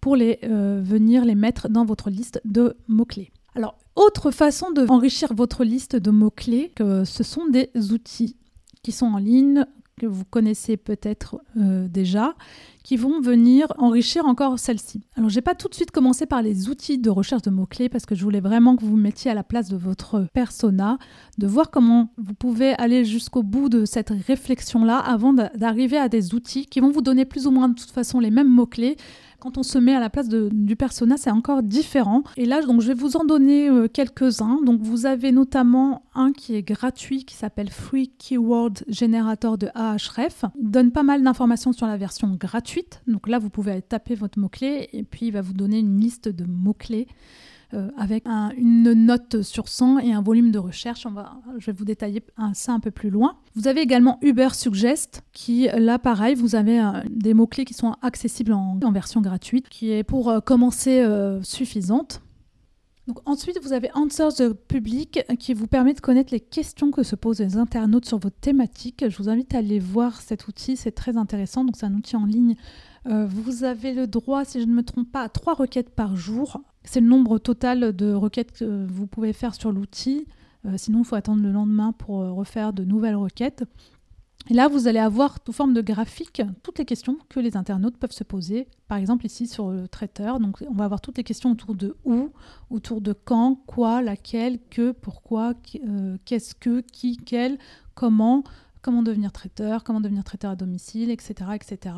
pour 0.00 0.16
les, 0.16 0.38
venir 0.42 1.24
les 1.24 1.34
mettre 1.34 1.70
dans 1.70 1.86
votre 1.86 2.10
liste 2.10 2.40
de 2.44 2.76
mots-clés. 2.88 3.32
Alors, 3.54 3.78
autre 3.96 4.30
façon 4.30 4.70
de 4.70 4.86
enrichir 4.86 5.32
votre 5.32 5.64
liste 5.64 5.96
de 5.96 6.10
mots-clés, 6.10 6.72
ce 6.78 7.22
sont 7.22 7.46
des 7.46 7.70
outils 7.90 8.36
qui 8.82 8.92
sont 8.92 9.06
en 9.06 9.16
ligne, 9.16 9.64
vous 10.06 10.24
connaissez 10.24 10.76
peut-être 10.76 11.40
déjà, 11.56 12.34
qui 12.82 12.96
vont 12.96 13.20
venir 13.20 13.72
enrichir 13.78 14.26
encore 14.26 14.58
celle-ci. 14.58 15.00
Alors, 15.16 15.30
j'ai 15.30 15.40
pas 15.40 15.54
tout 15.54 15.68
de 15.68 15.74
suite 15.74 15.90
commencé 15.90 16.26
par 16.26 16.42
les 16.42 16.68
outils 16.68 16.98
de 16.98 17.08
recherche 17.08 17.42
de 17.42 17.50
mots-clés 17.50 17.88
parce 17.88 18.04
que 18.04 18.14
je 18.14 18.22
voulais 18.22 18.40
vraiment 18.40 18.76
que 18.76 18.82
vous 18.82 18.90
vous 18.90 18.96
mettiez 18.96 19.30
à 19.30 19.34
la 19.34 19.42
place 19.42 19.68
de 19.68 19.76
votre 19.76 20.26
persona, 20.34 20.98
de 21.38 21.46
voir 21.46 21.70
comment 21.70 22.10
vous 22.18 22.34
pouvez 22.34 22.74
aller 22.74 23.04
jusqu'au 23.04 23.42
bout 23.42 23.68
de 23.68 23.86
cette 23.86 24.10
réflexion-là 24.10 24.98
avant 24.98 25.32
d'arriver 25.32 25.96
à 25.96 26.08
des 26.08 26.34
outils 26.34 26.66
qui 26.66 26.80
vont 26.80 26.90
vous 26.90 27.02
donner 27.02 27.24
plus 27.24 27.46
ou 27.46 27.50
moins 27.50 27.68
de 27.68 27.74
toute 27.74 27.90
façon 27.90 28.20
les 28.20 28.30
mêmes 28.30 28.50
mots-clés, 28.50 28.96
quand 29.44 29.58
on 29.58 29.62
se 29.62 29.76
met 29.76 29.94
à 29.94 30.00
la 30.00 30.08
place 30.08 30.30
du 30.30 30.74
persona, 30.74 31.18
c'est 31.18 31.30
encore 31.30 31.62
différent. 31.62 32.22
Et 32.38 32.46
là, 32.46 32.62
donc, 32.62 32.80
je 32.80 32.88
vais 32.88 32.94
vous 32.94 33.18
en 33.18 33.26
donner 33.26 33.68
euh, 33.68 33.88
quelques-uns. 33.88 34.62
Donc, 34.64 34.80
vous 34.80 35.04
avez 35.04 35.32
notamment 35.32 36.06
un 36.14 36.32
qui 36.32 36.54
est 36.54 36.62
gratuit, 36.62 37.26
qui 37.26 37.34
s'appelle 37.34 37.68
Free 37.68 38.08
Keyword 38.08 38.84
Generator 38.88 39.58
de 39.58 39.68
Ahref. 39.74 40.46
Il 40.58 40.70
donne 40.70 40.92
pas 40.92 41.02
mal 41.02 41.22
d'informations 41.22 41.74
sur 41.74 41.86
la 41.86 41.98
version 41.98 42.34
gratuite. 42.40 43.02
Donc 43.06 43.28
là, 43.28 43.38
vous 43.38 43.50
pouvez 43.50 43.82
taper 43.82 44.14
votre 44.14 44.38
mot-clé 44.38 44.88
et 44.94 45.02
puis 45.02 45.26
il 45.26 45.32
va 45.32 45.42
vous 45.42 45.52
donner 45.52 45.80
une 45.80 46.00
liste 46.00 46.30
de 46.30 46.46
mots-clés 46.46 47.06
euh, 47.72 47.88
avec 47.96 48.26
une 48.56 48.92
note 48.92 49.42
sur 49.42 49.68
100 49.68 50.00
et 50.00 50.12
un 50.12 50.22
volume 50.22 50.50
de 50.50 50.58
recherche. 50.58 51.06
Je 51.58 51.66
vais 51.66 51.72
vous 51.72 51.84
détailler 51.84 52.22
ça 52.52 52.72
un 52.72 52.80
peu 52.80 52.90
plus 52.90 53.10
loin. 53.10 53.36
Vous 53.54 53.68
avez 53.68 53.80
également 53.80 54.18
Uber 54.22 54.50
Suggest, 54.52 55.22
qui 55.32 55.68
là 55.74 55.98
pareil, 55.98 56.34
vous 56.34 56.54
avez 56.54 56.80
euh, 56.80 57.00
des 57.08 57.34
mots-clés 57.34 57.64
qui 57.64 57.74
sont 57.74 57.94
accessibles 58.02 58.52
en, 58.52 58.78
version 58.92 59.20
gratuite, 59.20 59.68
qui 59.68 59.92
est 59.92 60.04
pour 60.04 60.28
euh, 60.28 60.40
commencer 60.40 61.04
suffisante. 61.42 62.20
Donc 63.06 63.18
ensuite, 63.26 63.58
vous 63.62 63.72
avez 63.72 63.90
Answers 63.94 64.32
the 64.34 64.52
Public 64.52 65.20
qui 65.38 65.52
vous 65.52 65.66
permet 65.66 65.94
de 65.94 66.00
connaître 66.00 66.32
les 66.32 66.40
questions 66.40 66.90
que 66.90 67.02
se 67.02 67.16
posent 67.16 67.40
les 67.40 67.56
internautes 67.56 68.06
sur 68.06 68.18
votre 68.18 68.38
thématique. 68.38 69.04
Je 69.08 69.16
vous 69.16 69.28
invite 69.28 69.54
à 69.54 69.58
aller 69.58 69.78
voir 69.78 70.20
cet 70.20 70.48
outil, 70.48 70.76
c'est 70.76 70.92
très 70.92 71.16
intéressant. 71.16 71.64
Donc 71.64 71.76
c'est 71.76 71.86
un 71.86 71.94
outil 71.94 72.16
en 72.16 72.24
ligne. 72.24 72.56
vous 73.04 73.64
avez 73.64 73.92
le 73.94 74.06
droit, 74.06 74.44
si 74.44 74.60
je 74.60 74.66
ne 74.66 74.72
me 74.72 74.82
trompe 74.82 75.10
pas, 75.10 75.22
à 75.22 75.28
trois 75.28 75.54
requêtes 75.54 75.90
par 75.90 76.16
jour. 76.16 76.62
C'est 76.84 77.00
le 77.00 77.06
nombre 77.06 77.38
total 77.38 77.94
de 77.94 78.12
requêtes 78.12 78.52
que 78.52 78.86
vous 78.86 79.06
pouvez 79.06 79.32
faire 79.32 79.54
sur 79.54 79.72
l'outil. 79.72 80.26
Euh, 80.66 80.74
sinon, 80.76 81.00
il 81.00 81.04
faut 81.04 81.16
attendre 81.16 81.42
le 81.42 81.52
lendemain 81.52 81.92
pour 81.92 82.20
euh, 82.20 82.32
refaire 82.32 82.72
de 82.72 82.84
nouvelles 82.84 83.16
requêtes. 83.16 83.64
Et 84.50 84.54
là, 84.54 84.68
vous 84.68 84.88
allez 84.88 84.98
avoir 84.98 85.38
sous 85.46 85.52
forme 85.52 85.72
de 85.72 85.80
graphique 85.80 86.42
toutes 86.62 86.78
les 86.78 86.84
questions 86.84 87.16
que 87.30 87.40
les 87.40 87.56
internautes 87.56 87.96
peuvent 87.96 88.12
se 88.12 88.24
poser. 88.24 88.68
Par 88.88 88.98
exemple, 88.98 89.24
ici 89.24 89.46
sur 89.46 89.70
le 89.70 89.88
traiteur, 89.88 90.38
donc 90.38 90.62
on 90.68 90.74
va 90.74 90.84
avoir 90.84 91.00
toutes 91.00 91.16
les 91.16 91.24
questions 91.24 91.50
autour 91.52 91.74
de 91.74 91.96
où, 92.04 92.30
autour 92.68 93.00
de 93.00 93.14
quand, 93.14 93.62
quoi, 93.66 94.02
laquelle, 94.02 94.58
que, 94.68 94.92
pourquoi, 94.92 95.54
euh, 95.88 96.18
qu'est-ce 96.26 96.54
que, 96.54 96.80
qui, 96.80 97.16
quel, 97.16 97.58
comment, 97.94 98.44
comment 98.82 99.02
devenir 99.02 99.32
traiteur, 99.32 99.82
comment 99.82 100.02
devenir 100.02 100.24
traiteur 100.24 100.50
à 100.50 100.56
domicile, 100.56 101.10
etc., 101.10 101.52
etc. 101.54 101.96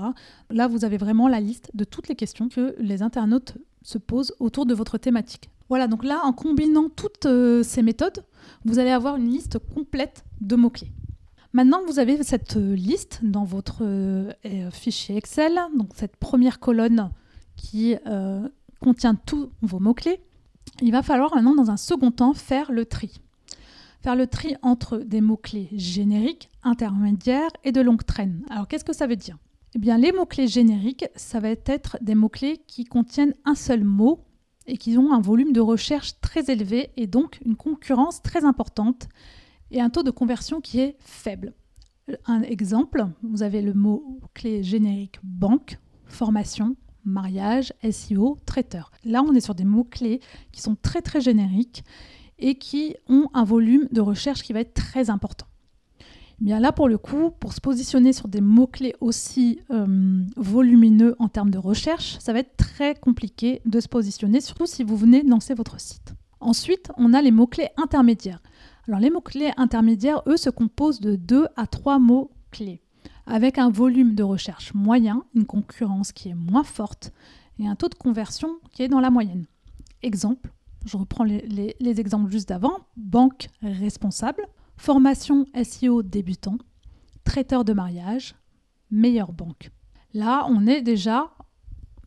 Là, 0.51 0.69
vous 0.69 0.85
avez 0.85 0.99
vraiment 0.99 1.27
la 1.27 1.41
liste 1.41 1.73
de 1.75 1.83
toutes 1.83 2.07
les 2.07 2.15
questions 2.15 2.49
que 2.49 2.77
les 2.79 3.03
internautes 3.03 3.59
se 3.87 3.99
pose 3.99 4.35
autour 4.41 4.67
de 4.67 4.75
votre 4.75 4.99
thématique. 4.99 5.49
Voilà, 5.69 5.87
donc 5.87 6.05
là, 6.05 6.21
en 6.25 6.33
combinant 6.33 6.89
toutes 6.89 7.27
euh, 7.27 7.63
ces 7.63 7.83
méthodes, 7.83 8.25
vous 8.65 8.79
allez 8.79 8.91
avoir 8.91 9.17
une 9.17 9.29
liste 9.29 9.59
complète 9.59 10.25
de 10.41 10.57
mots-clés. 10.57 10.91
Maintenant, 11.53 11.81
vous 11.87 11.99
avez 11.99 12.23
cette 12.23 12.57
liste 12.57 13.21
dans 13.23 13.45
votre 13.45 13.79
euh, 13.83 14.33
fichier 14.73 15.17
Excel, 15.17 15.59
donc 15.77 15.91
cette 15.95 16.17
première 16.17 16.59
colonne 16.59 17.11
qui 17.55 17.97
euh, 18.07 18.49
contient 18.81 19.15
tous 19.15 19.51
vos 19.63 19.79
mots-clés. 19.79 20.21
Il 20.83 20.91
va 20.91 21.03
falloir 21.03 21.35
maintenant, 21.35 21.55
dans 21.55 21.71
un 21.71 21.77
second 21.77 22.11
temps, 22.11 22.35
faire 22.35 22.73
le 22.73 22.87
tri. 22.87 23.21
Faire 24.03 24.17
le 24.17 24.27
tri 24.27 24.57
entre 24.63 24.99
des 24.99 25.21
mots-clés 25.21 25.69
génériques, 25.73 26.51
intermédiaires 26.65 27.51
et 27.63 27.71
de 27.71 27.81
longue 27.81 28.05
traîne. 28.05 28.45
Alors, 28.51 28.67
qu'est-ce 28.67 28.85
que 28.85 28.93
ça 28.93 29.07
veut 29.07 29.17
dire? 29.17 29.39
Eh 29.77 29.79
bien, 29.79 29.99
les 29.99 30.11
mots-clés 30.11 30.49
génériques, 30.49 31.05
ça 31.17 31.39
va 31.39 31.51
être 31.51 31.99
des 32.01 32.15
mots-clés 32.15 32.63
qui 32.67 32.87
contiennent 32.87 33.35
un 33.45 33.55
seul 33.55 33.85
mot 33.85 34.25
et 34.67 34.79
qui 34.79 34.97
ont 34.97 35.13
un 35.13 35.21
volume 35.21 35.53
de 35.53 35.61
recherche 35.61 36.19
très 36.23 36.51
élevé 36.51 36.93
et 36.97 37.07
donc 37.07 37.39
une 37.45 37.57
concurrence 37.57 38.23
très 38.23 38.47
importante 38.47 39.07
et 39.71 39.83
un 39.83 39.91
taux 39.91 40.03
de 40.03 40.11
conversion 40.11 40.63
qui 40.63 40.81
est 40.81 40.97
faible. 41.01 41.53
Un 42.25 42.41
exemple, 42.41 43.07
vous 43.23 43.43
avez 43.43 43.61
le 43.61 43.75
mot-clé 43.75 44.63
générique 44.63 45.19
banque, 45.23 45.79
formation, 46.07 46.75
mariage, 47.05 47.75
SEO, 47.91 48.39
traiteur. 48.47 48.91
Là, 49.05 49.23
on 49.23 49.35
est 49.35 49.43
sur 49.43 49.55
des 49.55 49.67
mots-clés 49.67 50.21
qui 50.53 50.63
sont 50.63 50.77
très 50.81 51.03
très 51.03 51.21
génériques 51.21 51.85
et 52.39 52.55
qui 52.57 52.97
ont 53.09 53.29
un 53.35 53.45
volume 53.45 53.89
de 53.93 54.01
recherche 54.01 54.43
qui 54.43 54.55
va 54.55 54.61
être 54.61 54.73
très 54.73 55.11
important. 55.11 55.49
Eh 56.41 56.45
bien 56.45 56.61
là, 56.61 56.71
pour 56.71 56.89
le 56.89 56.99
coup, 56.99 57.31
pour 57.31 57.55
se 57.55 57.63
positionner 57.63 58.13
sur 58.13 58.29
des 58.29 58.43
mots-clés 58.43 58.95
aussi 59.01 59.61
euh, 59.71 60.23
volumineux 60.37 61.17
en 61.19 61.29
termes 61.29 61.51
de 61.51 61.59
recherche, 61.59 62.19
ça 62.21 62.35
va 62.35 62.41
être 62.41 62.57
très 62.59 62.95
compliqué 62.95 63.63
de 63.65 63.81
se 63.81 63.89
positionner, 63.89 64.43
surtout 64.43 64.67
si 64.67 64.85
vous 64.85 64.97
venez 64.97 65.23
de 65.23 65.31
lancer 65.31 65.55
votre 65.55 65.81
site. 65.81 66.15
Ensuite, 66.41 66.93
on 66.99 67.15
a 67.15 67.23
les 67.23 67.31
mots-clés 67.31 67.69
intermédiaires. 67.79 68.43
Alors 68.87 69.01
les 69.01 69.09
mots-clés 69.09 69.53
intermédiaires, 69.57 70.23
eux, 70.27 70.37
se 70.37 70.51
composent 70.51 71.01
de 71.01 71.17
deux 71.17 71.47
à 71.57 71.67
trois 71.67 71.99
mots-clés, 71.99 72.83
avec 73.25 73.57
un 73.57 73.71
volume 73.71 74.15
de 74.15 74.23
recherche 74.23 74.75
moyen, 74.75 75.25
une 75.35 75.47
concurrence 75.47 76.13
qui 76.13 76.29
est 76.29 76.35
moins 76.35 76.65
forte 76.65 77.13
et 77.59 77.67
un 77.67 77.77
taux 77.77 77.89
de 77.89 77.95
conversion 77.95 78.59
qui 78.73 78.83
est 78.83 78.89
dans 78.89 79.01
la 79.01 79.11
moyenne. 79.11 79.47
Exemple, 80.03 80.53
je 80.85 80.99
reprends 80.99 81.25
les, 81.25 81.77
les 81.81 82.01
exemples 82.01 82.31
juste 82.31 82.51
d'avant, 82.51 82.77
banque 82.97 83.49
responsable, 83.63 84.47
formation 84.77 85.47
SEO 85.63 86.03
débutant, 86.03 86.59
traiteur 87.25 87.65
de 87.65 87.73
mariage, 87.73 88.35
meilleure 88.91 89.33
banque. 89.33 89.71
Là, 90.15 90.47
on 90.49 90.67
est 90.67 90.83
déjà, 90.83 91.31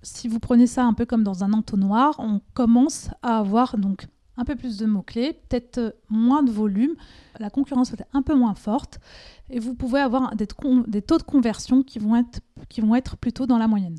si 0.02 0.28
vous 0.28 0.40
prenez 0.40 0.68
ça 0.68 0.84
un 0.84 0.94
peu 0.94 1.06
comme 1.06 1.24
dans 1.24 1.44
un 1.44 1.54
entonnoir, 1.54 2.16
on 2.20 2.42
commence 2.54 3.10
à 3.22 3.40
avoir 3.40 3.78
donc 3.78 4.08
un 4.38 4.46
peu 4.46 4.56
plus 4.56 4.78
de 4.78 4.86
mots-clés, 4.86 5.34
peut-être 5.34 5.96
moins 6.10 6.44
de 6.44 6.52
volume, 6.52 6.96
la 7.40 7.50
concurrence 7.50 7.94
être 7.94 8.06
un 8.14 8.22
peu 8.22 8.34
moins 8.34 8.56
forte 8.56 9.00
et 9.50 9.60
vous 9.60 9.76
pouvez 9.76 10.00
avoir 10.00 10.36
des, 10.36 10.48
taux 10.48 11.18
de 11.18 11.24
conversion 11.24 11.84
qui 11.84 12.00
vont 12.00 12.16
être 12.96 13.18
plutôt 13.18 13.46
dans 13.46 13.58
la 13.58 13.68
moyenne. 13.68 13.98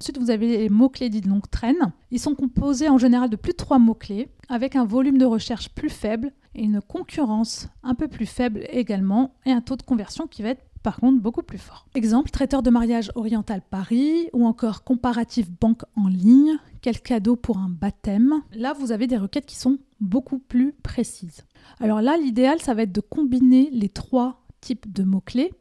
Ensuite, 0.00 0.18
vous 0.18 0.30
avez 0.30 0.58
les 0.58 0.68
mots-clés 0.68 1.08
dits 1.08 1.20
de 1.20 1.28
longue 1.28 1.48
traîne. 1.50 1.92
Ils 2.10 2.20
sont 2.20 2.34
composés 2.34 2.88
en 2.88 2.98
général 2.98 3.30
de 3.30 3.36
plus 3.36 3.52
de 3.52 3.56
trois 3.56 3.78
mots-clés, 3.78 4.28
avec 4.48 4.76
un 4.76 4.84
volume 4.84 5.18
de 5.18 5.24
recherche 5.24 5.70
plus 5.70 5.90
faible 5.90 6.32
et 6.54 6.64
une 6.64 6.80
concurrence 6.80 7.68
un 7.82 7.94
peu 7.94 8.08
plus 8.08 8.26
faible 8.26 8.66
également, 8.70 9.34
et 9.46 9.52
un 9.52 9.60
taux 9.60 9.76
de 9.76 9.82
conversion 9.82 10.26
qui 10.26 10.42
va 10.42 10.50
être 10.50 10.64
par 10.82 10.98
contre 10.98 11.20
beaucoup 11.20 11.42
plus 11.42 11.58
fort. 11.58 11.86
Exemple, 11.94 12.30
traiteur 12.30 12.62
de 12.62 12.68
mariage 12.70 13.10
oriental 13.14 13.62
Paris 13.68 14.28
ou 14.34 14.46
encore 14.46 14.84
comparatif 14.84 15.50
banque 15.50 15.82
en 15.96 16.08
ligne, 16.08 16.58
quel 16.82 17.00
cadeau 17.00 17.36
pour 17.36 17.56
un 17.58 17.70
baptême. 17.70 18.34
Là, 18.54 18.74
vous 18.74 18.92
avez 18.92 19.06
des 19.06 19.16
requêtes 19.16 19.46
qui 19.46 19.56
sont 19.56 19.78
beaucoup 20.00 20.38
plus 20.38 20.74
précises. 20.82 21.46
Alors 21.80 22.02
là, 22.02 22.18
l'idéal, 22.18 22.60
ça 22.60 22.74
va 22.74 22.82
être 22.82 22.92
de 22.92 23.00
combiner 23.00 23.70
les 23.72 23.88
trois 23.88 24.43
types 24.64 24.90
de 24.90 25.04
mots-clés 25.04 25.52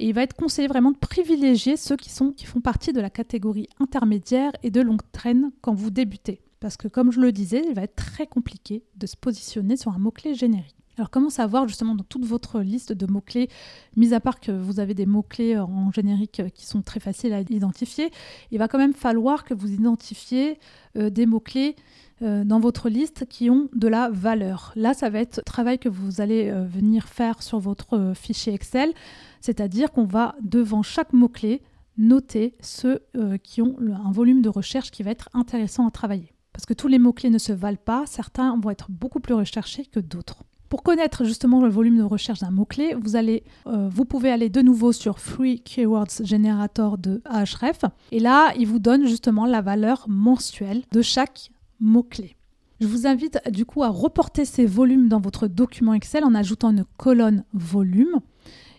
et 0.00 0.08
il 0.08 0.14
va 0.14 0.22
être 0.22 0.34
conseillé 0.34 0.68
vraiment 0.68 0.90
de 0.90 0.96
privilégier 0.96 1.76
ceux 1.76 1.96
qui, 1.96 2.10
sont, 2.10 2.32
qui 2.32 2.46
font 2.46 2.60
partie 2.60 2.92
de 2.92 3.00
la 3.00 3.10
catégorie 3.10 3.68
intermédiaire 3.80 4.52
et 4.62 4.70
de 4.70 4.80
longue 4.80 5.02
traîne 5.12 5.50
quand 5.60 5.74
vous 5.74 5.90
débutez. 5.90 6.40
Parce 6.60 6.76
que 6.76 6.88
comme 6.88 7.12
je 7.12 7.20
le 7.20 7.32
disais, 7.32 7.62
il 7.68 7.74
va 7.74 7.82
être 7.82 7.96
très 7.96 8.26
compliqué 8.26 8.82
de 8.96 9.06
se 9.06 9.16
positionner 9.16 9.76
sur 9.76 9.92
un 9.92 9.98
mot-clé 9.98 10.34
générique. 10.34 10.74
Alors 10.96 11.10
comment 11.10 11.30
savoir 11.30 11.68
justement 11.68 11.94
dans 11.94 12.02
toute 12.02 12.24
votre 12.24 12.60
liste 12.60 12.92
de 12.92 13.06
mots-clés, 13.06 13.48
mis 13.96 14.14
à 14.14 14.20
part 14.20 14.40
que 14.40 14.50
vous 14.50 14.80
avez 14.80 14.94
des 14.94 15.06
mots-clés 15.06 15.56
en 15.56 15.92
générique 15.92 16.42
qui 16.52 16.66
sont 16.66 16.82
très 16.82 16.98
faciles 16.98 17.32
à 17.32 17.40
identifier, 17.40 18.10
il 18.50 18.58
va 18.58 18.66
quand 18.66 18.78
même 18.78 18.94
falloir 18.94 19.44
que 19.44 19.54
vous 19.54 19.72
identifiez 19.72 20.58
euh, 20.96 21.08
des 21.08 21.26
mots-clés 21.26 21.76
euh, 22.22 22.44
dans 22.44 22.60
votre 22.60 22.88
liste 22.88 23.26
qui 23.28 23.50
ont 23.50 23.68
de 23.74 23.88
la 23.88 24.08
valeur. 24.10 24.72
Là, 24.76 24.94
ça 24.94 25.10
va 25.10 25.20
être 25.20 25.42
travail 25.44 25.78
que 25.78 25.88
vous 25.88 26.20
allez 26.20 26.48
euh, 26.48 26.64
venir 26.64 27.08
faire 27.08 27.42
sur 27.42 27.58
votre 27.58 28.12
fichier 28.14 28.54
Excel, 28.54 28.92
c'est-à-dire 29.40 29.92
qu'on 29.92 30.04
va 30.04 30.34
devant 30.42 30.82
chaque 30.82 31.12
mot-clé 31.12 31.62
noter 31.96 32.54
ceux 32.60 33.02
qui 33.42 33.60
ont 33.60 33.74
un 33.80 34.12
volume 34.12 34.40
de 34.40 34.48
recherche 34.48 34.92
qui 34.92 35.02
va 35.02 35.10
être 35.10 35.28
intéressant 35.34 35.84
à 35.88 35.90
travailler. 35.90 36.32
Parce 36.52 36.64
que 36.64 36.74
tous 36.74 36.86
les 36.86 36.98
mots-clés 36.98 37.30
ne 37.30 37.38
se 37.38 37.52
valent 37.52 37.76
pas, 37.84 38.04
certains 38.06 38.56
vont 38.56 38.70
être 38.70 38.90
beaucoup 38.90 39.18
plus 39.18 39.34
recherchés 39.34 39.84
que 39.84 39.98
d'autres. 39.98 40.44
Pour 40.68 40.82
connaître 40.82 41.24
justement 41.24 41.62
le 41.62 41.70
volume 41.70 41.96
de 41.96 42.02
recherche 42.02 42.40
d'un 42.40 42.50
mot-clé, 42.50 42.94
vous, 43.00 43.16
allez, 43.16 43.42
euh, 43.66 43.88
vous 43.90 44.04
pouvez 44.04 44.30
aller 44.30 44.50
de 44.50 44.60
nouveau 44.60 44.92
sur 44.92 45.18
Free 45.18 45.60
Keywords 45.60 46.24
Generator 46.24 46.98
de 46.98 47.22
Ahref. 47.24 47.84
Et 48.12 48.20
là, 48.20 48.52
il 48.58 48.66
vous 48.66 48.78
donne 48.78 49.06
justement 49.06 49.46
la 49.46 49.62
valeur 49.62 50.04
mensuelle 50.08 50.82
de 50.92 51.00
chaque 51.00 51.50
mot-clé. 51.80 52.36
Je 52.80 52.86
vous 52.86 53.06
invite 53.06 53.40
du 53.50 53.64
coup 53.64 53.82
à 53.82 53.88
reporter 53.88 54.44
ces 54.44 54.66
volumes 54.66 55.08
dans 55.08 55.20
votre 55.20 55.48
document 55.48 55.94
Excel 55.94 56.24
en 56.24 56.34
ajoutant 56.34 56.70
une 56.70 56.84
colonne 56.96 57.44
volume. 57.52 58.20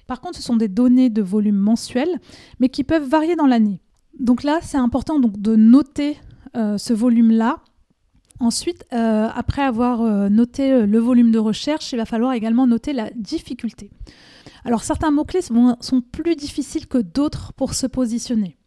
Par 0.08 0.22
contre, 0.22 0.38
ce 0.38 0.44
sont 0.44 0.56
des 0.56 0.70
données 0.70 1.10
de 1.10 1.22
volume 1.22 1.58
mensuel, 1.58 2.20
mais 2.60 2.70
qui 2.70 2.84
peuvent 2.84 3.08
varier 3.08 3.36
dans 3.36 3.46
l'année. 3.46 3.82
Donc 4.20 4.44
là, 4.44 4.60
c'est 4.62 4.78
important 4.78 5.20
donc, 5.20 5.40
de 5.40 5.56
noter 5.56 6.18
euh, 6.56 6.78
ce 6.78 6.94
volume-là 6.94 7.58
Ensuite, 8.42 8.86
euh, 8.94 9.28
après 9.36 9.62
avoir 9.62 10.02
euh, 10.02 10.30
noté 10.30 10.86
le 10.86 11.00
volume 11.00 11.32
de 11.32 11.40
recherche, 11.40 11.92
il 11.92 11.98
va 11.98 12.06
falloir 12.06 12.32
également 12.32 12.68
noter 12.68 12.94
la 12.94 13.10
difficulté. 13.12 13.92
Alors 14.64 14.84
certains 14.84 15.12
mots-clés 15.12 15.42
sont, 15.42 16.02
plus 16.12 16.36
difficiles 16.36 16.88
que 16.88 16.98
d'autres 16.98 17.54
pour 17.54 17.74
se 17.74 17.86
positionner. 17.86 18.58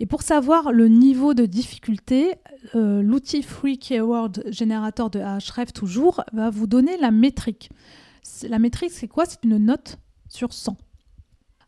Et 0.00 0.06
pour 0.06 0.22
savoir 0.22 0.72
le 0.72 0.88
niveau 0.88 1.34
de 1.34 1.44
difficulté, 1.44 2.34
l'outil 2.74 3.42
Free 3.42 3.78
Keyword 3.78 4.44
Generator 4.50 5.10
de 5.10 5.18
Ahrefs 5.18 5.72
toujours 5.72 6.22
va 6.32 6.50
vous 6.50 6.66
donner 6.66 6.96
la 6.98 7.10
métrique. 7.10 7.70
La 8.48 8.58
métrique, 8.58 8.92
c'est 8.92 9.08
quoi? 9.08 9.24
C'est 9.26 9.44
une 9.44 9.58
note 9.58 9.98
sur 10.28 10.52
100. 10.52 10.76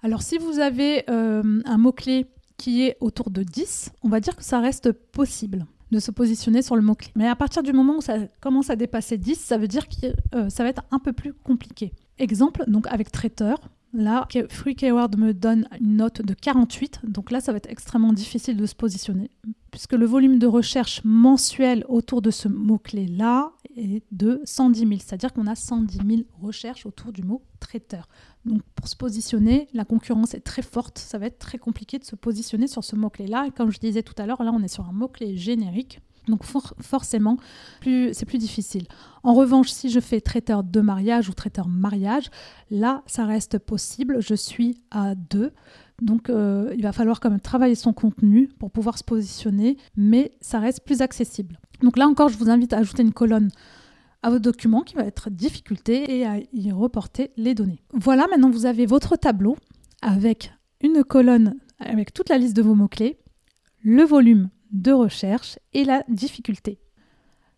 Alors 0.02 0.22
si 0.22 0.38
vous 0.38 0.60
avez 0.60 1.04
un 1.08 1.76
mot-clé 1.76 2.26
qui 2.56 2.82
est 2.82 2.96
autour 3.00 3.30
de 3.30 3.42
10, 3.42 3.90
on 4.02 4.08
va 4.08 4.20
dire 4.20 4.36
que 4.36 4.44
ça 4.44 4.60
reste 4.60 4.92
possible 4.92 5.66
de 5.90 5.98
se 5.98 6.10
positionner 6.10 6.62
sur 6.62 6.76
le 6.76 6.82
mot-clé. 6.82 7.10
Mais 7.16 7.26
à 7.26 7.36
partir 7.36 7.62
du 7.62 7.72
moment 7.72 7.96
où 7.96 8.00
ça 8.00 8.18
commence 8.40 8.70
à 8.70 8.76
dépasser 8.76 9.18
10, 9.18 9.34
ça 9.36 9.58
veut 9.58 9.68
dire 9.68 9.88
que 9.88 10.06
euh, 10.34 10.48
ça 10.48 10.62
va 10.62 10.68
être 10.68 10.82
un 10.90 10.98
peu 10.98 11.12
plus 11.12 11.32
compliqué. 11.32 11.92
Exemple, 12.18 12.64
donc 12.68 12.86
avec 12.88 13.10
traiteur, 13.10 13.58
Là, 13.92 14.29
Free 14.48 14.76
Keyword 14.76 15.16
me 15.16 15.35
donne 15.35 15.66
une 15.81 15.96
note 15.96 16.22
de 16.22 16.33
48, 16.33 17.00
donc 17.05 17.33
là, 17.33 17.40
ça 17.40 17.50
va 17.50 17.57
être 17.57 17.68
extrêmement 17.68 18.12
difficile 18.12 18.57
de 18.57 18.66
se 18.66 18.76
positionner, 18.76 19.31
puisque 19.72 19.94
le 19.94 20.07
volume 20.07 20.38
de 20.38 20.46
recherche 20.46 21.00
mensuel 21.05 21.85
autour 21.88 22.22
de 22.22 22.31
ce 22.31 22.46
mot-clé-là 22.46 23.53
est 23.76 24.05
de 24.12 24.40
110 24.44 24.79
000, 24.81 24.90
c'est-à-dire 24.92 25.33
qu'on 25.33 25.48
a 25.48 25.57
110 25.57 25.98
000 26.07 26.22
recherches 26.40 26.87
autour 26.87 27.12
du 27.12 27.22
mot 27.22 27.42
traiteur. 27.59 28.09
Donc 28.44 28.62
pour 28.76 28.87
se 28.87 28.94
positionner, 28.94 29.66
la 29.74 29.85
concurrence 29.85 30.35
est 30.35 30.40
très 30.40 30.62
forte, 30.62 30.98
ça 30.98 31.18
va 31.18 31.26
être 31.26 31.38
très 31.38 31.59
compliqué 31.59 31.98
de 31.98 32.05
se 32.05 32.14
positionner 32.14 32.68
sur 32.68 32.85
ce 32.85 32.94
mot-clé-là. 32.94 33.46
Et 33.48 33.50
comme 33.50 33.70
je 33.70 33.81
disais 33.81 34.03
tout 34.03 34.14
à 34.18 34.26
l'heure, 34.26 34.42
là 34.42 34.53
on 34.55 34.62
est 34.62 34.68
sur 34.68 34.87
un 34.87 34.92
mot-clé 34.92 35.37
générique. 35.37 36.00
Donc 36.28 36.44
forcément, 36.44 37.38
c'est 37.83 38.24
plus 38.26 38.38
difficile. 38.38 38.87
En 39.22 39.35
revanche, 39.35 39.70
si 39.70 39.90
je 39.90 40.00
fais 40.00 40.20
traiteur 40.20 40.62
de 40.62 40.80
mariage 40.80 41.28
ou 41.28 41.33
traiteur 41.33 41.68
mariage, 41.68 42.30
là, 42.70 43.02
ça 43.06 43.24
reste 43.24 43.59
possible. 43.59 44.20
Je 44.20 44.35
suis 44.35 44.80
à 44.90 45.14
deux. 45.14 45.52
Donc 46.00 46.30
euh, 46.30 46.72
il 46.76 46.83
va 46.83 46.92
falloir 46.92 47.20
quand 47.20 47.30
même 47.30 47.40
travailler 47.40 47.74
son 47.74 47.92
contenu 47.92 48.48
pour 48.59 48.70
pouvoir 48.70 48.96
se 48.96 49.04
positionner, 49.04 49.76
mais 49.96 50.33
ça 50.40 50.59
reste 50.59 50.85
plus 50.85 51.02
accessible. 51.02 51.59
Donc 51.83 51.96
là 51.98 52.06
encore, 52.06 52.28
je 52.28 52.38
vous 52.38 52.50
invite 52.50 52.72
à 52.72 52.78
ajouter 52.78 53.02
une 53.02 53.12
colonne 53.12 53.50
à 54.22 54.30
votre 54.30 54.42
document 54.42 54.83
qui 54.83 54.94
va 54.94 55.04
être 55.04 55.30
difficulté 55.30 56.18
et 56.18 56.26
à 56.26 56.38
y 56.52 56.72
reporter 56.72 57.30
les 57.37 57.54
données. 57.54 57.83
Voilà, 57.92 58.26
maintenant 58.28 58.50
vous 58.50 58.66
avez 58.66 58.87
votre 58.87 59.16
tableau 59.16 59.56
avec 60.02 60.52
une 60.83 61.04
colonne 61.04 61.56
avec 61.78 62.12
toute 62.12 62.28
la 62.28 62.38
liste 62.38 62.56
de 62.56 62.62
vos 62.62 62.74
mots-clés, 62.74 63.18
le 63.83 64.02
volume 64.02 64.50
de 64.70 64.92
recherche 64.92 65.59
et 65.72 65.85
la 65.85 66.04
difficulté. 66.09 66.78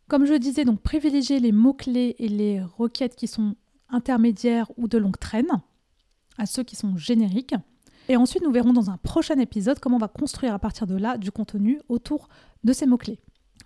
Comme 0.08 0.26
je 0.26 0.34
disais, 0.34 0.64
donc 0.64 0.80
privilégier 0.80 1.40
les 1.40 1.52
mots-clés 1.52 2.16
et 2.18 2.28
les 2.28 2.60
requêtes 2.60 3.16
qui 3.16 3.26
sont 3.26 3.56
intermédiaires 3.88 4.70
ou 4.76 4.88
de 4.88 4.98
longue 4.98 5.18
traîne 5.18 5.62
à 6.38 6.46
ceux 6.46 6.62
qui 6.62 6.76
sont 6.76 6.96
génériques. 6.96 7.54
Et 8.08 8.16
ensuite, 8.16 8.42
nous 8.42 8.52
verrons 8.52 8.72
dans 8.72 8.90
un 8.90 8.96
prochain 8.96 9.38
épisode 9.38 9.78
comment 9.78 9.96
on 9.96 10.00
va 10.00 10.08
construire 10.08 10.54
à 10.54 10.58
partir 10.58 10.86
de 10.86 10.96
là 10.96 11.16
du 11.16 11.30
contenu 11.30 11.80
autour 11.88 12.28
de 12.64 12.72
ces 12.72 12.86
mots-clés. 12.86 13.20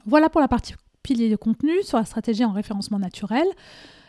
Voilà 0.05 0.29
pour 0.29 0.41
la 0.41 0.49
partie 0.49 0.75
pilier 1.03 1.31
de 1.31 1.37
contenu 1.37 1.83
sur 1.83 1.99
la 1.99 2.05
stratégie 2.05 2.45
en 2.45 2.53
référencement 2.53 2.99
naturel. 2.99 3.47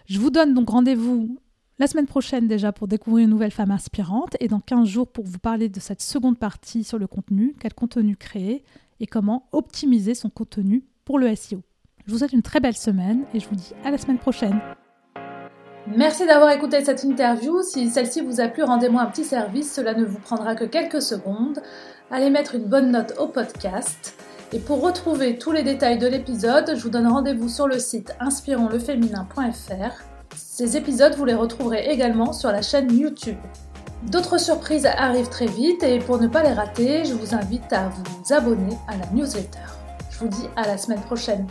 Je 0.05 0.19
vous 0.19 0.29
donne 0.29 0.53
donc 0.53 0.69
rendez-vous 0.69 1.39
La 1.79 1.85
semaine 1.85 2.07
prochaine 2.07 2.47
déjà 2.47 2.71
pour 2.71 2.87
découvrir 2.87 3.25
une 3.25 3.29
nouvelle 3.29 3.51
femme 3.51 3.69
inspirante 3.69 4.35
et 4.39 4.47
dans 4.47 4.59
15 4.59 4.87
jours 4.87 5.07
pour 5.07 5.25
vous 5.25 5.37
parler 5.37 5.69
de 5.69 5.79
cette 5.79 6.01
seconde 6.01 6.39
partie 6.39 6.83
sur 6.83 6.97
le 6.97 7.05
contenu, 7.05 7.55
quel 7.59 7.73
contenu 7.73 8.15
créer 8.15 8.63
et 8.99 9.07
comment 9.07 9.47
optimiser 9.51 10.15
son 10.15 10.29
contenu 10.29 10.83
pour 11.05 11.19
le 11.19 11.33
SEO. 11.35 11.61
Je 12.05 12.11
vous 12.11 12.19
souhaite 12.19 12.33
une 12.33 12.41
très 12.41 12.59
belle 12.59 12.75
semaine 12.75 13.25
et 13.33 13.39
je 13.39 13.49
vous 13.49 13.55
dis 13.55 13.73
à 13.83 13.91
la 13.91 13.97
semaine 13.97 14.17
prochaine. 14.17 14.59
Merci 15.95 16.25
d'avoir 16.25 16.51
écouté 16.51 16.83
cette 16.83 17.03
interview. 17.03 17.61
Si 17.63 17.89
celle-ci 17.89 18.21
vous 18.21 18.41
a 18.41 18.47
plu, 18.49 18.63
rendez-moi 18.63 19.01
un 19.01 19.05
petit 19.05 19.23
service. 19.23 19.73
Cela 19.73 19.93
ne 19.93 20.03
vous 20.03 20.19
prendra 20.19 20.55
que 20.55 20.65
quelques 20.65 21.01
secondes. 21.01 21.61
Allez 22.11 22.29
mettre 22.29 22.55
une 22.55 22.65
bonne 22.65 22.91
note 22.91 23.13
au 23.19 23.27
podcast. 23.27 24.15
Et 24.53 24.59
pour 24.59 24.81
retrouver 24.81 25.37
tous 25.37 25.51
les 25.51 25.63
détails 25.63 25.97
de 25.97 26.07
l'épisode, 26.07 26.73
je 26.75 26.81
vous 26.81 26.89
donne 26.89 27.07
rendez-vous 27.07 27.49
sur 27.49 27.67
le 27.67 27.79
site 27.79 28.15
inspironsleféminin.fr. 28.19 30.03
Ces 30.35 30.77
épisodes, 30.77 31.15
vous 31.15 31.25
les 31.25 31.33
retrouverez 31.33 31.87
également 31.89 32.31
sur 32.31 32.51
la 32.51 32.61
chaîne 32.61 32.91
YouTube. 32.97 33.37
D'autres 34.03 34.39
surprises 34.39 34.85
arrivent 34.85 35.29
très 35.29 35.47
vite 35.47 35.83
et 35.83 35.99
pour 35.99 36.19
ne 36.19 36.27
pas 36.27 36.43
les 36.43 36.53
rater, 36.53 37.03
je 37.03 37.13
vous 37.13 37.33
invite 37.33 37.73
à 37.73 37.89
vous 37.89 38.33
abonner 38.33 38.77
à 38.87 38.95
la 38.95 39.05
newsletter. 39.11 39.59
Je 40.11 40.19
vous 40.19 40.27
dis 40.27 40.47
à 40.55 40.67
la 40.67 40.77
semaine 40.77 41.01
prochaine. 41.01 41.47